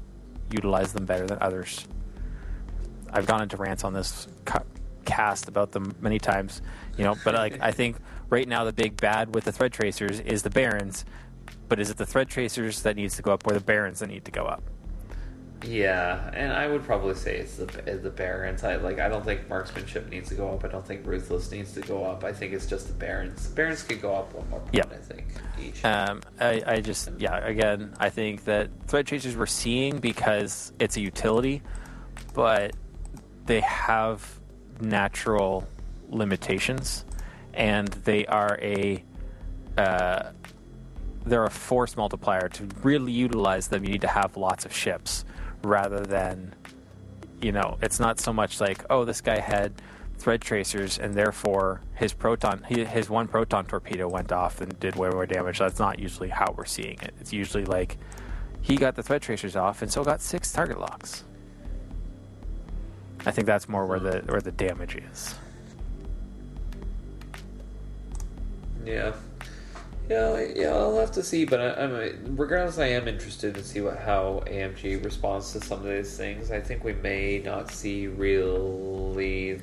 [0.52, 1.88] utilize them better than others.
[3.10, 4.28] I've gone into rants on this
[5.04, 6.62] cast about them many times,
[6.96, 7.96] you know, but like I think
[8.28, 11.04] right now the big bad with the thread tracers is the barons,
[11.68, 14.08] but is it the thread tracers that needs to go up or the barons that
[14.08, 14.62] need to go up?
[15.64, 18.64] Yeah, and I would probably say it's the the Barons.
[18.64, 18.98] I like.
[18.98, 20.64] I don't think marksmanship needs to go up.
[20.64, 22.24] I don't think ruthless needs to go up.
[22.24, 23.46] I think it's just the Barons.
[23.48, 24.74] Barons could go up one more point.
[24.74, 24.92] Yep.
[24.92, 25.24] I think
[25.60, 25.84] each.
[25.84, 30.96] Um, I, I just, yeah, again, I think that thread tracers we're seeing because it's
[30.96, 31.62] a utility,
[32.34, 32.74] but
[33.46, 34.40] they have
[34.80, 35.66] natural
[36.08, 37.04] limitations,
[37.54, 39.02] and they are a
[39.78, 40.30] uh,
[41.24, 42.48] they're a force multiplier.
[42.48, 45.24] To really utilize them, you need to have lots of ships,
[45.64, 46.54] rather than,
[47.40, 49.72] you know, it's not so much like, oh, this guy had
[50.18, 55.10] thread tracers and therefore his proton his one proton torpedo went off and did way
[55.10, 55.58] more damage.
[55.58, 57.12] That's not usually how we're seeing it.
[57.20, 57.98] It's usually like
[58.60, 61.24] he got the thread tracers off and so got six target locks.
[63.26, 65.34] I think that's more where the where the damage is.
[68.84, 69.12] Yeah,
[70.12, 70.74] yeah, yeah.
[70.74, 72.78] I'll have to see, but I, I'm regardless.
[72.78, 76.50] I am interested to see what how AMG responds to some of these things.
[76.50, 79.60] I think we may not see really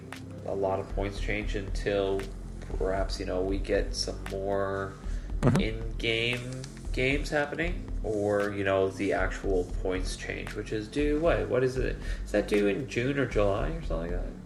[0.47, 2.22] a lot of points change until
[2.78, 4.93] perhaps you know we get some more
[5.41, 5.62] Mhm.
[5.62, 6.52] in-game
[6.91, 7.74] games happening,
[8.04, 11.20] or you know the actual points change, which is due.
[11.20, 11.47] What?
[11.47, 11.95] What is it?
[12.26, 14.39] Is that due in June or July or something like that?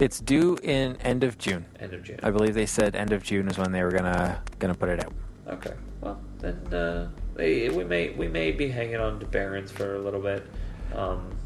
[0.00, 2.18] It's due in end of june End of June.
[2.22, 5.04] i believe they said end of june is when they were gonna gonna put it
[5.04, 5.12] out
[5.50, 5.74] Okay.
[6.00, 9.98] Well, then uh, they, we may we may be hanging on to Barons for a
[9.98, 10.46] little bit.
[10.94, 11.36] Um,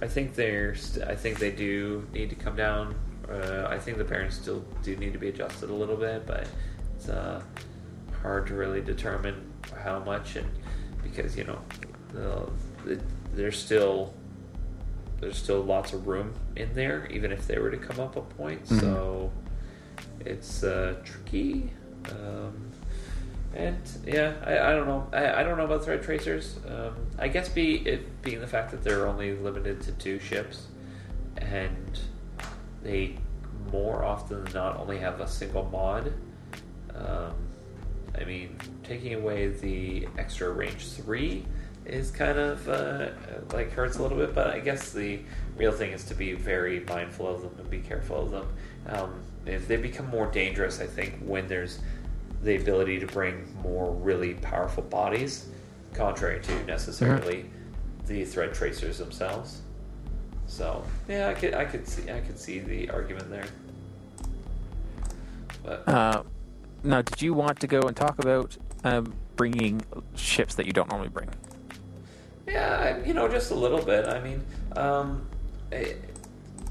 [0.00, 2.94] I think they're st- I think they do need to come down.
[3.30, 6.48] Uh, I think the Barons still do need to be adjusted a little bit, but
[6.94, 7.42] it's uh,
[8.22, 9.52] hard to really determine
[9.84, 10.48] how much and
[11.02, 11.60] because you know
[12.12, 12.48] the,
[12.84, 13.00] the,
[13.34, 14.14] there's still
[15.20, 18.20] there's still lots of room in there even if they were to come up a
[18.20, 18.64] point.
[18.66, 18.80] Mhm.
[18.80, 19.32] So
[20.20, 21.70] it's uh, tricky.
[22.10, 22.70] Um,
[23.54, 25.08] and yeah, I, I don't know.
[25.12, 26.58] I, I don't know about thread tracers.
[26.68, 30.66] Um, I guess be it being the fact that they're only limited to two ships,
[31.38, 31.98] and
[32.82, 33.16] they
[33.72, 36.12] more often than not only have a single mod.
[36.94, 37.32] Um,
[38.18, 41.44] I mean, taking away the extra range three
[41.86, 43.08] is kind of uh,
[43.52, 45.20] like hurts a little bit, but I guess the
[45.56, 48.48] real thing is to be very mindful of them and be careful of them.
[48.88, 51.80] Um, if they become more dangerous, I think when there's
[52.42, 55.48] the ability to bring more really powerful bodies,
[55.94, 57.46] contrary to necessarily
[58.06, 59.62] the thread tracers themselves.
[60.46, 63.46] So yeah, I could I could see I could see the argument there.
[65.64, 66.22] But uh,
[66.84, 69.82] now did you want to go and talk about um, bringing
[70.14, 71.28] ships that you don't normally bring
[72.46, 74.06] Yeah, you know, just a little bit.
[74.06, 74.42] I mean,
[74.76, 75.26] um,
[75.72, 75.94] eh,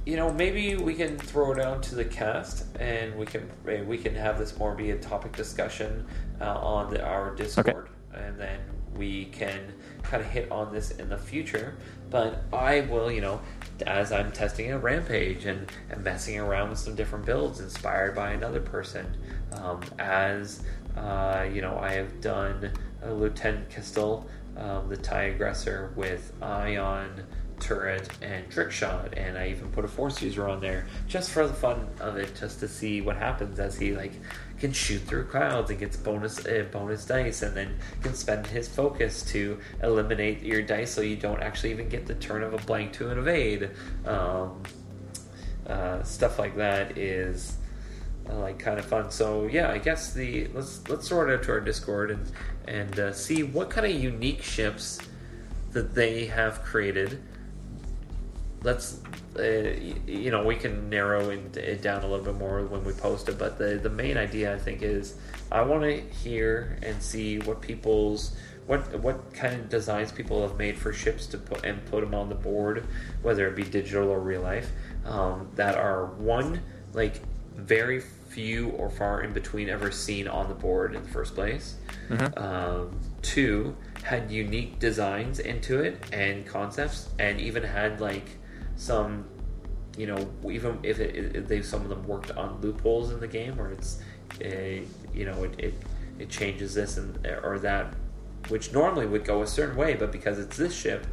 [0.05, 3.81] you know, maybe we can throw it out to the cast, and we can eh,
[3.83, 6.05] we can have this more be a topic discussion
[6.39, 8.59] uh, on the, our Discord, and then
[8.95, 9.73] we can
[10.03, 11.75] kind of hit on this in the future.
[12.09, 13.41] But I will, you know,
[13.85, 18.31] as I'm testing a rampage and, and messing around with some different builds inspired by
[18.31, 19.05] another person,
[19.51, 20.63] um, as
[20.95, 22.71] uh, you know, I have done
[23.03, 24.23] uh, Lieutenant Kestal,
[24.57, 27.23] um, the TIE aggressor, with Ion,
[27.59, 31.47] Turret, and Trick Shot, and I even put a Force user on there just for
[31.47, 34.13] the fun of it, just to see what happens as he like
[34.59, 38.67] can shoot through clouds and gets bonus uh, bonus dice, and then can spend his
[38.67, 42.57] focus to eliminate your dice, so you don't actually even get the turn of a
[42.65, 43.71] blank to an evade.
[44.05, 44.61] Um,
[45.67, 47.57] uh, stuff like that is
[48.29, 49.11] uh, like kind of fun.
[49.11, 52.31] So yeah, I guess the let's let's sort it out to our Discord and
[52.67, 54.99] and uh, see what kind of unique ships
[55.71, 57.21] that they have created.
[58.63, 58.99] Let's
[59.37, 59.43] uh,
[60.07, 63.37] you know we can narrow it down a little bit more when we post it,
[63.37, 65.15] but the the main idea I think is
[65.51, 70.57] I want to hear and see what people's what what kind of designs people have
[70.57, 72.85] made for ships to put and put them on the board,
[73.21, 74.71] whether it be digital or real life,
[75.05, 76.61] um, that are one
[76.93, 77.21] like
[77.55, 78.01] very
[78.35, 81.77] few or far in between ever seen on the board in the first place.
[82.35, 88.27] Um, two had unique designs into it and concepts, and even had like
[88.75, 89.23] some,
[89.97, 93.27] you know, even if, it, if they some of them worked on loopholes in the
[93.27, 94.01] game, where it's,
[94.41, 94.83] a,
[95.13, 95.73] you know, it, it
[96.19, 97.93] it changes this and or that,
[98.49, 101.07] which normally would go a certain way, but because it's this ship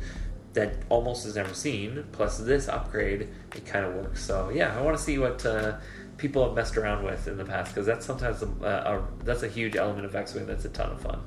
[0.55, 4.23] that almost is never seen, plus this upgrade, it kind of works.
[4.23, 5.79] So yeah, I want to see what uh,
[6.17, 9.49] people have messed around with in the past because that's sometimes a, a, that's a
[9.49, 11.21] huge element of X Wing that's a ton of fun.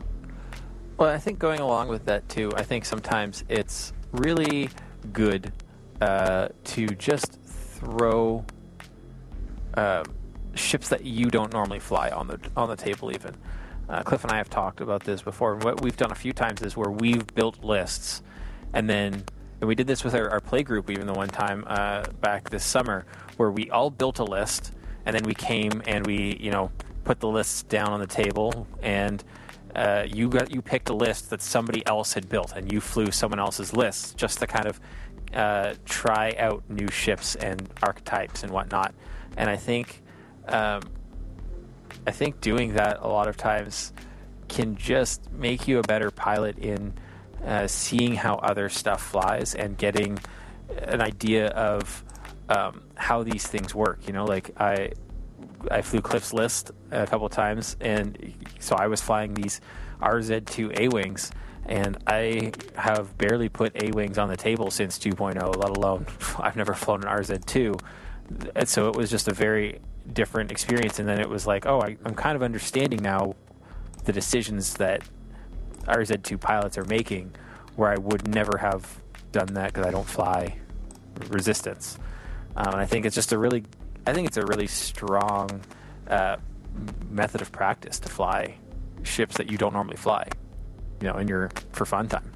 [0.97, 4.69] Well, I think going along with that too, I think sometimes it's really
[5.11, 5.51] good
[6.01, 8.45] uh, to just throw
[9.75, 10.03] uh,
[10.53, 13.11] ships that you don't normally fly on the on the table.
[13.11, 13.35] Even
[13.89, 15.55] uh, Cliff and I have talked about this before.
[15.57, 18.21] What we've done a few times is where we've built lists
[18.73, 19.23] and then
[19.61, 22.49] and we did this with our, our play group even the one time uh, back
[22.49, 23.05] this summer
[23.37, 24.73] where we all built a list
[25.05, 26.71] and then we came and we you know
[27.03, 29.23] put the lists down on the table and
[29.75, 33.11] uh, you got you picked a list that somebody else had built and you flew
[33.11, 34.79] someone else's list just to kind of
[35.33, 38.95] uh, try out new ships and archetypes and whatnot.
[39.35, 40.01] And I think
[40.47, 40.81] um,
[42.07, 43.91] I think doing that a lot of times
[44.47, 46.93] can just make you a better pilot in
[47.43, 50.19] uh, seeing how other stuff flies and getting
[50.83, 52.03] an idea of
[52.49, 54.07] um, how these things work.
[54.07, 54.91] You know, like I
[55.71, 59.61] I flew Cliff's list a couple times, and so I was flying these
[60.01, 61.31] RZ2 A wings,
[61.65, 66.05] and I have barely put A wings on the table since 2.0, let alone
[66.39, 67.79] I've never flown an RZ2.
[68.55, 69.79] And so it was just a very
[70.13, 70.99] different experience.
[70.99, 73.35] And then it was like, oh, I, I'm kind of understanding now
[74.03, 75.03] the decisions that
[75.87, 77.35] RZ2 pilots are making,
[77.75, 80.57] where I would never have done that because I don't fly
[81.27, 81.97] resistance.
[82.55, 83.63] Um, and I think it's just a really,
[84.07, 85.61] I think it's a really strong
[86.07, 86.37] uh,
[87.09, 88.57] method of practice to fly
[89.03, 90.27] ships that you don't normally fly,
[91.01, 92.31] you know, in your for fun time.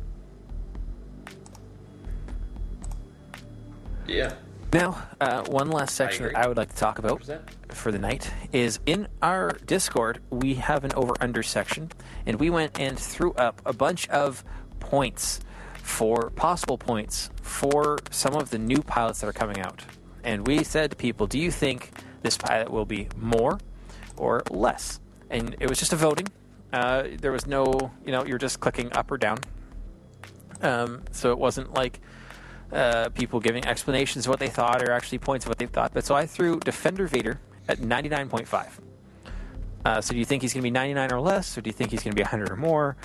[4.08, 4.34] Yeah.
[4.72, 6.36] Now, uh, one last section agree.
[6.36, 7.74] that I would like to talk about 100%.
[7.74, 11.92] for the night is in our Discord, we have an over under section,
[12.28, 14.44] and we went and threw up a bunch of
[14.80, 15.40] points
[15.82, 19.82] for possible points for some of the new pilots that are coming out.
[20.24, 21.92] And we said to people, do you think
[22.22, 23.58] this pilot will be more
[24.18, 25.00] or less?
[25.32, 26.28] And it was just a voting.
[26.72, 29.40] Uh, there was no, you know, you're just clicking up or down.
[30.62, 32.00] Um, so it wasn't like
[32.72, 35.94] uh, people giving explanations of what they thought or actually points of what they thought.
[35.94, 38.68] But so I threw Defender Vader at 99.5.
[39.86, 41.74] Uh, so do you think he's going to be 99 or less, or do you
[41.74, 42.98] think he's going to be 100 or more?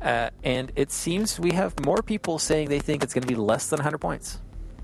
[0.00, 3.34] Uh, and it seems we have more people saying they think it's going to be
[3.34, 4.38] less than 100 points.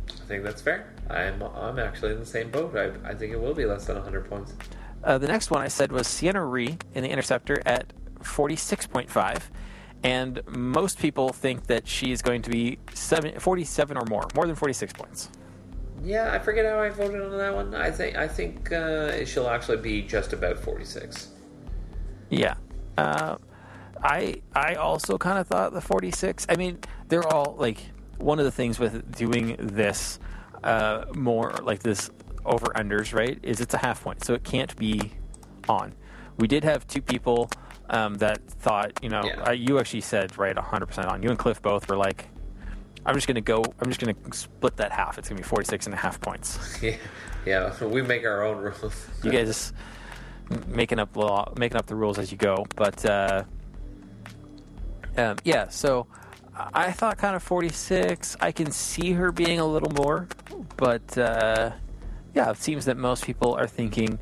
[0.09, 0.93] I think that's fair.
[1.09, 2.76] I'm I'm actually in the same boat.
[2.76, 4.55] I, I think it will be less than 100 points.
[5.03, 9.43] Uh, the next one I said was Ciena Ree in the Interceptor at 46.5.
[10.03, 14.57] And most people think that she's going to be seven, 47 or more, more than
[14.57, 15.30] 46 points.
[16.03, 17.74] Yeah, I forget how I voted on that one.
[17.74, 21.28] I think I think uh, she'll actually be just about 46.
[22.30, 22.55] Yeah.
[22.96, 23.36] Uh,
[24.03, 26.46] I I also kind of thought the 46.
[26.48, 26.78] I mean,
[27.09, 27.78] they're all like
[28.16, 30.18] one of the things with doing this
[30.64, 32.11] uh, more like this
[32.46, 33.38] over unders, right?
[33.42, 35.12] Is it's a half point, so it can't be
[35.68, 35.94] on.
[36.38, 37.51] We did have two people
[37.91, 39.43] um, that thought, you know, Yeah.
[39.49, 41.22] uh, you actually said right 100% on.
[41.22, 42.28] You and Cliff both were like,
[43.05, 45.18] I'm just going to go, I'm just going to split that half.
[45.18, 46.78] It's going to be 46 and a half points.
[46.82, 46.97] yeah,
[47.47, 47.84] yeah.
[47.84, 49.07] We make our own rules.
[49.24, 49.72] you guys
[50.51, 52.64] m- making up law, making up the rules as you go.
[52.76, 53.45] But uh,
[55.16, 56.07] um, yeah, so
[56.57, 58.36] I I thought kind of 46.
[58.41, 60.28] I can see her being a little more,
[60.76, 61.70] but uh,
[62.34, 64.18] yeah, it seems that most people are thinking.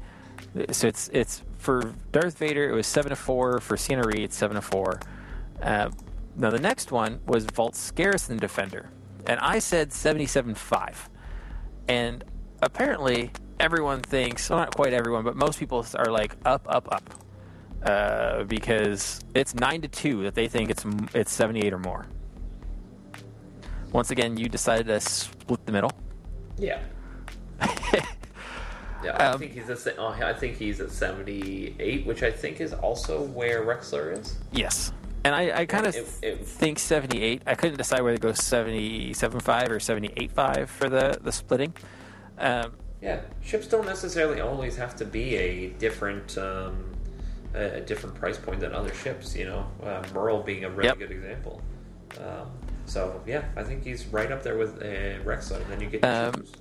[0.70, 2.68] So it's it's for Darth Vader.
[2.68, 4.22] It was seven to four for Ciena Reed.
[4.22, 5.00] It's seven to four.
[5.60, 5.90] Uh,
[6.36, 8.90] now the next one was Vult Skerris Defender,
[9.26, 11.10] and I said seventy-seven five,
[11.88, 12.24] And
[12.62, 17.14] apparently, everyone thinks, well, not quite everyone, but most people are like up, up, up.
[17.82, 20.84] Uh, because it's 9 to 2 that they think it's
[21.14, 22.06] it's 78 or more.
[23.92, 25.92] Once again, you decided to split the middle.
[26.56, 26.80] Yeah.
[29.04, 32.60] Yeah, I Um, think he's at, oh, I think he's at 78, which I think
[32.60, 34.36] is also where Rexler is.
[34.52, 34.92] Yes.
[35.24, 37.42] And I, I kind of think 78.
[37.46, 41.18] I couldn't decide whether to go seventy seven five or seventy eight five for the,
[41.22, 41.74] the splitting.
[42.38, 42.72] Um,
[43.02, 46.92] Yeah, ships don't necessarily always have to be a different um,
[47.54, 49.34] a a different price point than other ships.
[49.36, 50.98] You know, uh, Merle being a really Yep.
[50.98, 51.62] good example.
[52.18, 52.50] Um,
[52.86, 55.60] so yeah, I think he's right up there with uh, Rexler.
[55.62, 56.52] And then you get ships.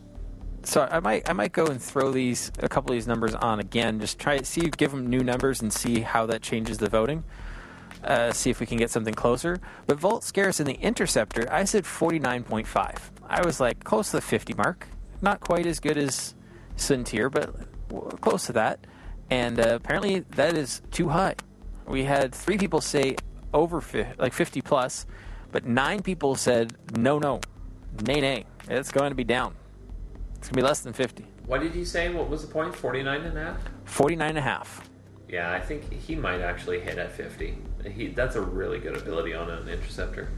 [0.67, 3.61] So I might I might go and throw these a couple of these numbers on
[3.61, 4.01] again.
[4.01, 7.23] Just try see give them new numbers and see how that changes the voting.
[8.03, 9.61] Uh, see if we can get something closer.
[9.87, 13.11] But Vult Skerris in the Interceptor, I said forty nine point five.
[13.29, 14.87] I was like close to the fifty mark.
[15.21, 16.35] Not quite as good as
[16.75, 18.85] Soontir, but close to that.
[19.29, 21.35] And uh, apparently that is too high.
[21.87, 23.15] We had three people say
[23.53, 25.05] over fi- like fifty plus,
[25.53, 27.39] but nine people said no, no,
[28.05, 28.45] nay, nay.
[28.67, 29.55] It's going to be down.
[30.47, 31.25] It's going to be less than 50.
[31.45, 32.07] What did you say?
[32.07, 32.73] What was the point?
[32.73, 33.57] 49 and a half?
[33.83, 34.89] 49 and a half.
[35.27, 37.57] Yeah, I think he might actually hit at 50.
[37.91, 40.29] He, that's a really good ability on an interceptor.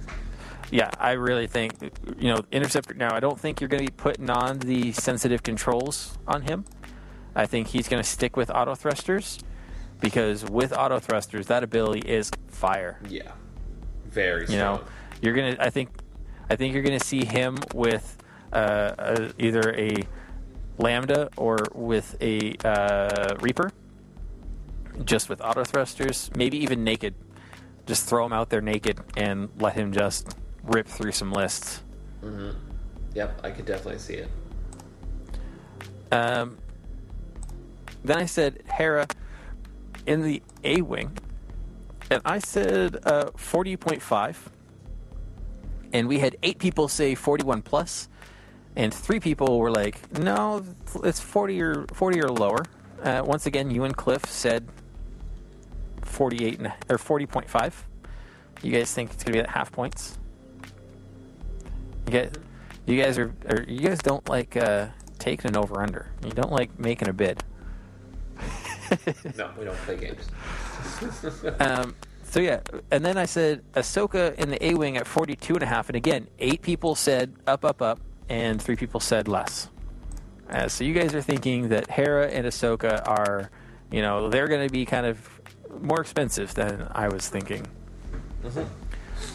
[0.72, 1.76] Yeah, I really think,
[2.18, 2.96] you know, Interceptor.
[2.96, 6.66] Now, I don't think you're going to be putting on the sensitive controls on him.
[7.36, 9.38] I think he's going to stick with auto thrusters
[10.02, 13.00] because with auto thrusters, that ability is fire.
[13.08, 13.34] Yeah,
[14.08, 14.82] very You know,
[15.22, 15.92] you're going to, I think,
[16.50, 18.19] I think you're going to see him with
[18.54, 19.96] uh, either a
[20.78, 23.72] Lambda or with a uh, Reaper,
[25.04, 27.14] just with auto thrusters, maybe even naked.
[27.86, 31.82] Just throw him out there naked and let him just rip through some lists.
[33.16, 34.30] Yep, I could definitely see it.
[36.12, 36.58] Um,
[38.04, 39.08] then I said Hera
[40.06, 41.18] in the A wing,
[42.10, 44.36] and I said uh, 40.5.
[45.92, 48.10] And we had eight people say 41 plus,
[48.76, 50.64] and three people were like, "No,
[51.04, 52.66] it's 40 or 40 or lower."
[53.04, 54.68] Uh, once again, you and Cliff said
[56.04, 57.74] 48 and, or 40.5.
[58.62, 60.18] You guys think it's gonna be at half points?
[62.08, 62.32] You guys,
[62.86, 64.88] you guys are, are you guys don't like uh,
[65.20, 66.08] taking an over under.
[66.26, 67.44] You don't like making a bid.
[69.38, 70.28] No, we don't play games.
[71.60, 72.62] Um, so yeah,
[72.92, 75.96] and then I said Ahsoka in the A wing at 42 and a half, and
[75.96, 78.00] again, eight people said up, up, up,
[78.30, 79.70] and three people said less.
[80.50, 83.52] Uh, so you guys are thinking that Hera and Ahsoka are,
[83.92, 85.42] you know, they're going to be kind of
[85.82, 87.68] more expensive than I was thinking.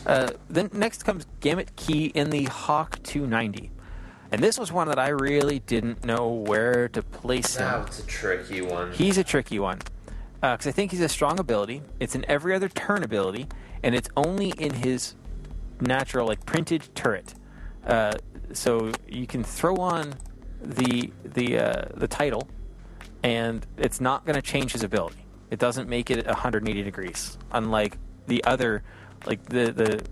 [0.07, 3.71] Uh, then next comes Gamut Key in the Hawk 290.
[4.33, 7.69] And this was one that I really didn't know where to place him.
[7.69, 8.93] That's a tricky one.
[8.93, 9.79] He's a tricky one
[10.41, 11.83] because I think he's a strong ability.
[12.01, 13.47] It's an every other turn ability,
[13.83, 15.15] and it's only in his
[15.81, 17.35] natural, like printed turret.
[17.87, 18.15] Uh,
[18.55, 20.15] so you can throw on
[20.63, 22.49] the the uh, the title,
[23.23, 25.25] and it's not going to change his ability.
[25.51, 28.83] It doesn't make it 180 degrees, unlike the other,
[29.27, 30.05] like the the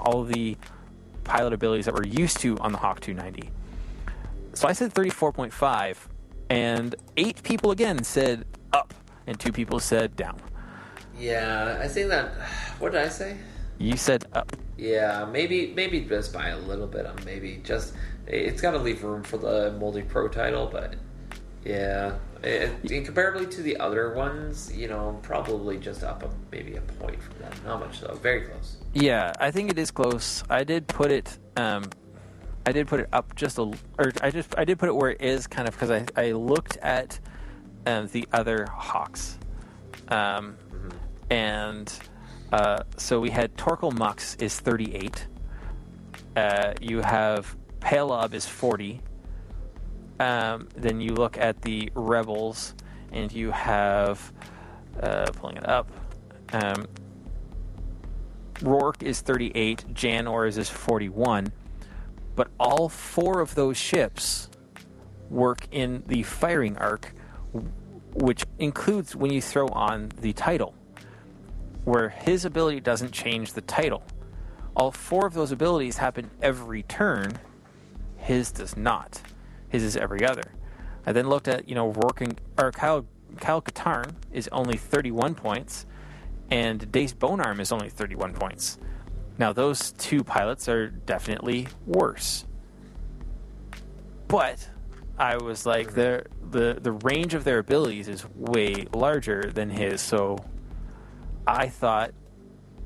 [0.00, 0.56] all the
[1.24, 3.50] pilot abilities that we're used to on the Hawk 290.
[4.54, 5.96] So I said 34.5,
[6.48, 8.94] and eight people again said up,
[9.26, 10.40] and two people said down.
[11.18, 12.32] yeah, I think that.
[12.78, 13.36] What did I say?
[13.78, 14.54] You said up.
[14.76, 17.06] Yeah, maybe maybe just by a little bit.
[17.24, 17.94] Maybe just
[18.26, 20.94] it's got to leave room for the Moldy Crow title, but
[21.64, 26.76] yeah, it, in comparably to the other ones, you know, probably just up a, maybe
[26.76, 27.64] a point from that.
[27.64, 28.14] Not much though.
[28.14, 28.76] Very close.
[28.94, 30.44] Yeah, I think it is close.
[30.48, 31.38] I did put it.
[31.56, 31.84] Um,
[32.66, 33.62] I did put it up just a,
[33.98, 36.32] or I just I did put it where it is, kind of because I I
[36.32, 37.18] looked at
[37.86, 39.38] um, the other Hawks,
[40.08, 40.56] um,
[41.30, 41.92] and
[42.52, 45.26] uh, so we had Torkil Mux is 38.
[46.36, 49.00] Uh, you have Palob is 40.
[50.20, 52.74] Um, then you look at the Rebels,
[53.12, 54.32] and you have
[55.00, 55.90] uh, pulling it up.
[56.52, 56.86] Um,
[58.54, 61.52] Roark is 38, Jan Ors is 41,
[62.34, 64.48] but all four of those ships
[65.30, 67.14] work in the firing arc,
[68.14, 70.74] which includes when you throw on the title,
[71.84, 74.02] where his ability doesn't change the title.
[74.76, 77.38] All four of those abilities happen every turn,
[78.16, 79.22] his does not.
[79.68, 80.52] His is every other.
[81.06, 83.06] I then looked at, you know, working or Kyle,
[83.38, 85.86] Kyle Katarn is only 31 points,
[86.50, 88.78] and Dace Bonearm is only 31 points.
[89.38, 92.44] Now, those two pilots are definitely worse.
[94.26, 94.68] But
[95.18, 100.00] I was like, the the the range of their abilities is way larger than his,
[100.00, 100.38] so
[101.48, 102.12] I thought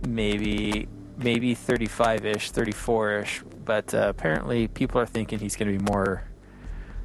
[0.07, 0.89] maybe
[1.19, 6.29] maybe 35ish, 34ish, but uh, apparently people are thinking he's going to be more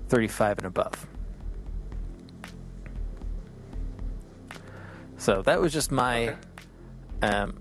[0.08, 1.08] 35 and above.
[5.18, 6.36] So that was just my
[7.24, 7.60] um,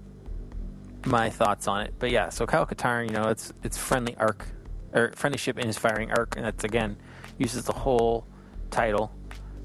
[1.06, 1.94] my thoughts on it.
[1.98, 4.46] But yeah, so Kyle Katarn, you know, it's it's friendly arc
[4.92, 6.98] or friendly ship in his firing arc, and that's again
[7.38, 8.26] uses the whole
[8.70, 9.10] title.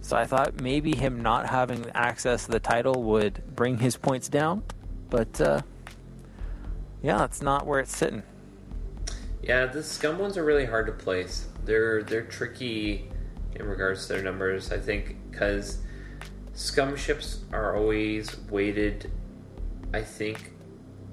[0.01, 4.27] So I thought maybe him not having access to the title would bring his points
[4.27, 4.63] down,
[5.09, 5.61] but uh,
[7.03, 8.23] yeah, that's not where it's sitting.
[9.43, 11.47] Yeah, the scum ones are really hard to place.
[11.65, 13.09] They're they're tricky
[13.55, 14.71] in regards to their numbers.
[14.71, 15.79] I think because
[16.53, 19.11] scum ships are always weighted.
[19.93, 20.53] I think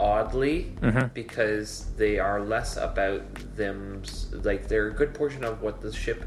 [0.00, 1.12] oddly Mhm.
[1.12, 3.22] because they are less about
[3.56, 4.02] them.
[4.32, 6.24] Like they're a good portion of what the ship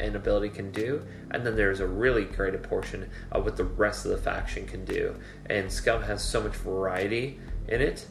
[0.00, 4.04] and ability can do, and then there's a really great portion of what the rest
[4.04, 5.14] of the faction can do.
[5.46, 7.38] And scum has so much variety
[7.68, 8.06] in it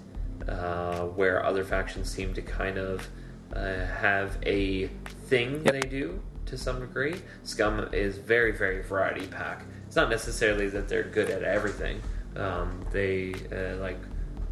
[0.48, 3.08] uh, where other factions seem to kind of
[3.56, 4.88] uh, have a
[5.28, 5.74] thing Yep.
[5.74, 7.16] they do to some degree.
[7.44, 9.66] Scum is very, very variety pack.
[9.88, 12.02] It's not necessarily that they're good at everything.
[12.36, 14.00] Um, they uh, like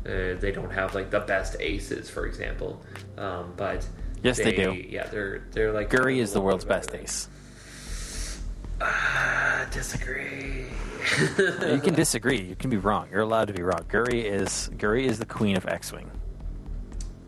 [0.06, 2.82] uh, they don't have like the best aces, for example.
[3.18, 3.86] Um, but
[4.24, 4.74] Yes, they do.
[4.74, 7.28] Yeah, they're they're like Guri is the world's best ace.
[8.80, 10.66] Ah, disagree.
[11.20, 12.42] You can disagree.
[12.42, 13.08] You can be wrong.
[13.12, 13.84] You're allowed to be wrong.
[13.90, 16.10] Guri is Guri is the queen of X-wing.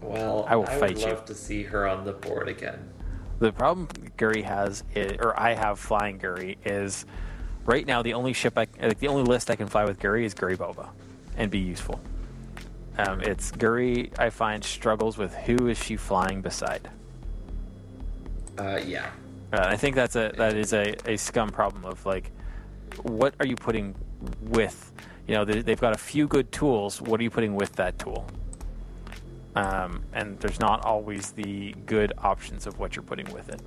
[0.02, 1.08] Well, I will would fight you.
[1.08, 2.90] love to see her on the board again.
[3.40, 3.88] The problem
[4.18, 7.06] Guri has, is, or I have flying Guri, is
[7.66, 10.26] right now the only ship I, like the only list I can fly with Guri
[10.26, 10.90] is Guri Boba,
[11.38, 12.00] and be useful.
[12.98, 14.18] Um, it's Guri.
[14.20, 16.90] I find struggles with who is she flying beside.
[18.58, 19.10] Uh, yeah.
[19.52, 22.32] Uh, I think that's a that is a, a scum problem of like,
[23.02, 23.96] what are you putting
[24.42, 24.92] with?
[25.28, 27.02] You know, they, they've got a few good tools.
[27.02, 28.26] What are you putting with that tool?
[29.56, 33.62] Um, and there's not always the good options of what you're putting with it.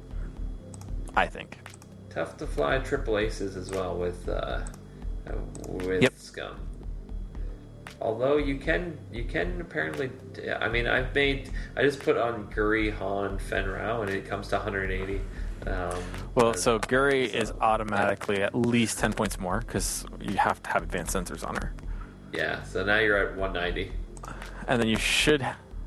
[1.16, 1.58] I think.
[2.10, 4.60] Tough to fly triple aces as well with uh,
[5.26, 5.32] uh,
[5.68, 6.12] with Yep.
[6.16, 6.56] scum.
[8.00, 10.10] Although you can you can apparently
[10.60, 14.48] I mean I've made I just put on Guri Han Fenn Rau and it comes
[14.48, 15.20] to 180.
[15.66, 15.98] Um,
[16.34, 20.82] Well, so Guri is automatically at least ten points more because you have to have
[20.82, 21.72] advanced sensors on her,
[22.32, 22.62] yeah.
[22.64, 23.90] So now you're at 190.
[24.68, 25.44] and then you should,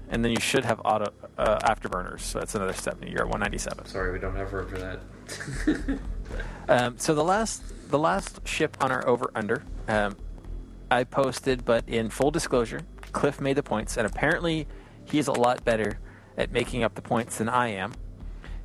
[0.09, 2.21] and then you should have auto uh, afterburners.
[2.21, 2.97] So that's another step.
[3.05, 3.85] You're at one ninety seven.
[3.85, 4.99] Sorry, we don't have room for that.
[6.67, 10.15] Um, so the last the last ship on our over under, um,
[10.91, 12.81] I posted, but in full disclosure,
[13.11, 14.67] Cliff made the points, and apparently
[15.05, 15.99] he's a lot better
[16.37, 17.93] at making up the points than I am.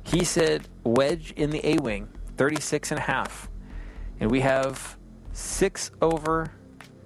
[0.03, 2.07] He said wedge in the A wing,
[2.37, 3.49] 36 and a half,
[4.19, 4.97] and we have
[5.33, 6.51] six over,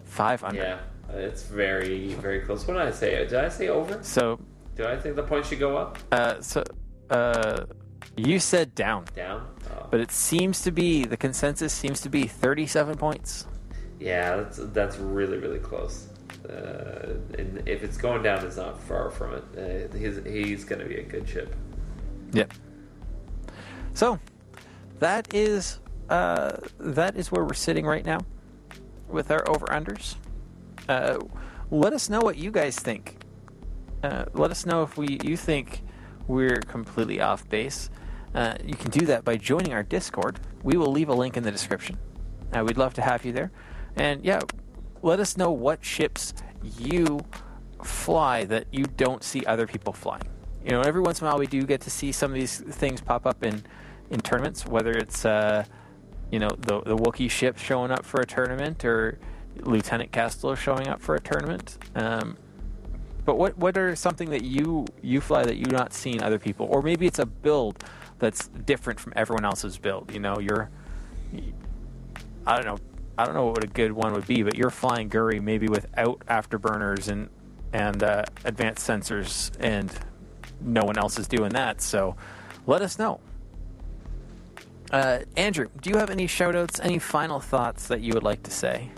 [0.03, 0.61] five under.
[0.61, 0.79] yeah,
[1.17, 2.67] it's very very close.
[2.67, 3.11] What did I say?
[3.25, 3.99] Did I say over?
[4.03, 4.39] So,
[4.75, 5.97] Do I think the points should go up?
[6.11, 6.63] uh, so
[7.09, 7.65] uh,
[8.17, 9.47] you said down, Down?
[9.71, 9.87] Oh.
[9.89, 13.47] but it seems to be the consensus seems to be 37 points.
[13.99, 16.07] Yeah, that's that's really really close.
[16.49, 19.91] Uh, and if it's going down, it's not far from it.
[19.91, 21.53] Uh, he's he's going to be a good ship.
[22.31, 22.53] Yep.
[23.93, 24.19] So
[24.99, 25.79] that is
[26.09, 28.19] uh, that is where we're sitting right now
[29.09, 30.15] with our over unders.
[30.87, 31.19] Uh,
[31.71, 33.17] let us know what you guys think.
[34.01, 35.83] Uh, let us know if we you think
[36.27, 37.89] we're completely off base.
[38.33, 40.39] Uh, you can do that by joining our Discord.
[40.63, 41.97] We will leave a link in the description.
[42.53, 43.51] We'd love to have you there.
[43.95, 44.39] And yeah,
[45.01, 46.33] let us know what ships
[46.79, 47.19] you
[47.83, 50.23] fly that you don't see other people flying.
[50.63, 52.59] You know, every once in a while we do get to see some of these
[52.59, 53.63] things pop up in,
[54.09, 55.63] in tournaments, whether it's uh,
[56.31, 59.17] you know the the Wookiee ship showing up for a tournament or
[59.61, 61.77] Lieutenant Kestal showing up for a tournament.
[61.95, 62.37] Um,
[63.25, 66.67] but what what are something that you you fly that you've not seen other people,
[66.69, 67.83] or maybe it's a build
[68.19, 70.11] that's different from everyone else's build.
[70.13, 70.69] You know, you're
[72.45, 72.88] I don't know
[73.19, 76.21] I don't know what a good one would be, but you're flying Guri maybe without
[76.27, 77.29] afterburners and
[77.73, 79.91] and uh, advanced sensors, and
[80.61, 81.81] no one else is doing that.
[81.81, 82.15] So
[82.65, 83.19] let us know.
[84.89, 88.51] Uh, Andrew, do you have any shoutouts, any final thoughts that you would like to
[88.51, 88.89] say?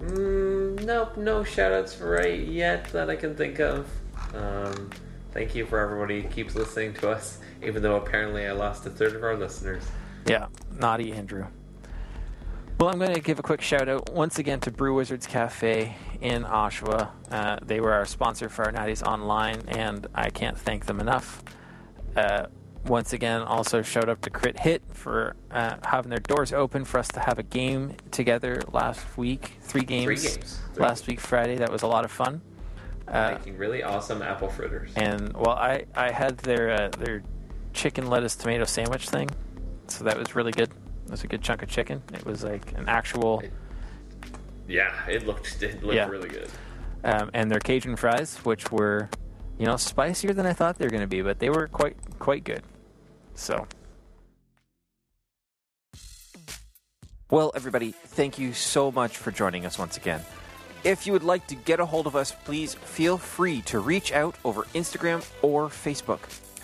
[0.00, 3.86] Mm, nope, no shoutouts right yet that I can think of.
[4.34, 4.88] Um,
[5.32, 8.90] thank you for everybody who keeps listening to us, even though apparently I lost a
[8.90, 9.84] third of our listeners.
[10.26, 10.46] Yeah,
[10.78, 11.46] naughty Andrew.
[12.78, 15.94] Well, I'm going to give a quick shout out once again to Brew Wizards Cafe
[16.20, 17.10] in Oshawa.
[17.30, 21.44] Uh, they were our sponsor for our Natties Online, and I can't thank them enough.
[22.16, 22.46] Uh,
[22.86, 26.98] once again, also shout out to Crit Hit for uh, having their doors open for
[26.98, 29.58] us to have a game together last week.
[29.60, 30.04] Three games.
[30.06, 30.60] Three games.
[30.74, 30.82] Three.
[30.84, 31.56] Last week, Friday.
[31.56, 32.40] That was a lot of fun.
[33.06, 34.90] Uh, Making really awesome apple fritters.
[34.96, 37.22] and well, I I had their uh, their
[37.72, 39.28] chicken lettuce tomato sandwich thing,
[39.92, 40.70] so that was really good.
[41.06, 42.02] It was a good chunk of chicken.
[42.12, 43.42] It was like an actual,
[44.68, 46.08] yeah, it looked it looked Yeah.
[46.08, 46.48] really good.
[47.04, 49.08] um, and their Cajun fries, which were,
[49.58, 51.96] you know, spicier than I thought they were going to be, but they were quite
[52.18, 52.62] quite good.
[53.34, 53.66] So.
[57.30, 60.20] Well, everybody, thank you so much for joining us once again.
[60.84, 64.12] If you would like to get a hold of us, please feel free to reach
[64.12, 66.18] out over Instagram or Facebook.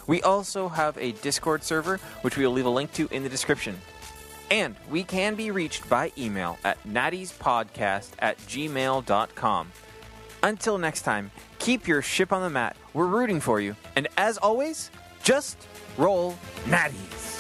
[0.09, 3.28] We also have a Discord server, which we will leave a link to in the
[3.28, 3.78] description.
[4.51, 9.72] And we can be reached by email at nattiespodcast at gmail.com.
[10.43, 12.76] Until next time, keep your ship on the mat.
[12.94, 13.76] We're rooting for you.
[13.94, 14.90] And as always,
[15.22, 15.59] just
[15.98, 17.38] roll natties.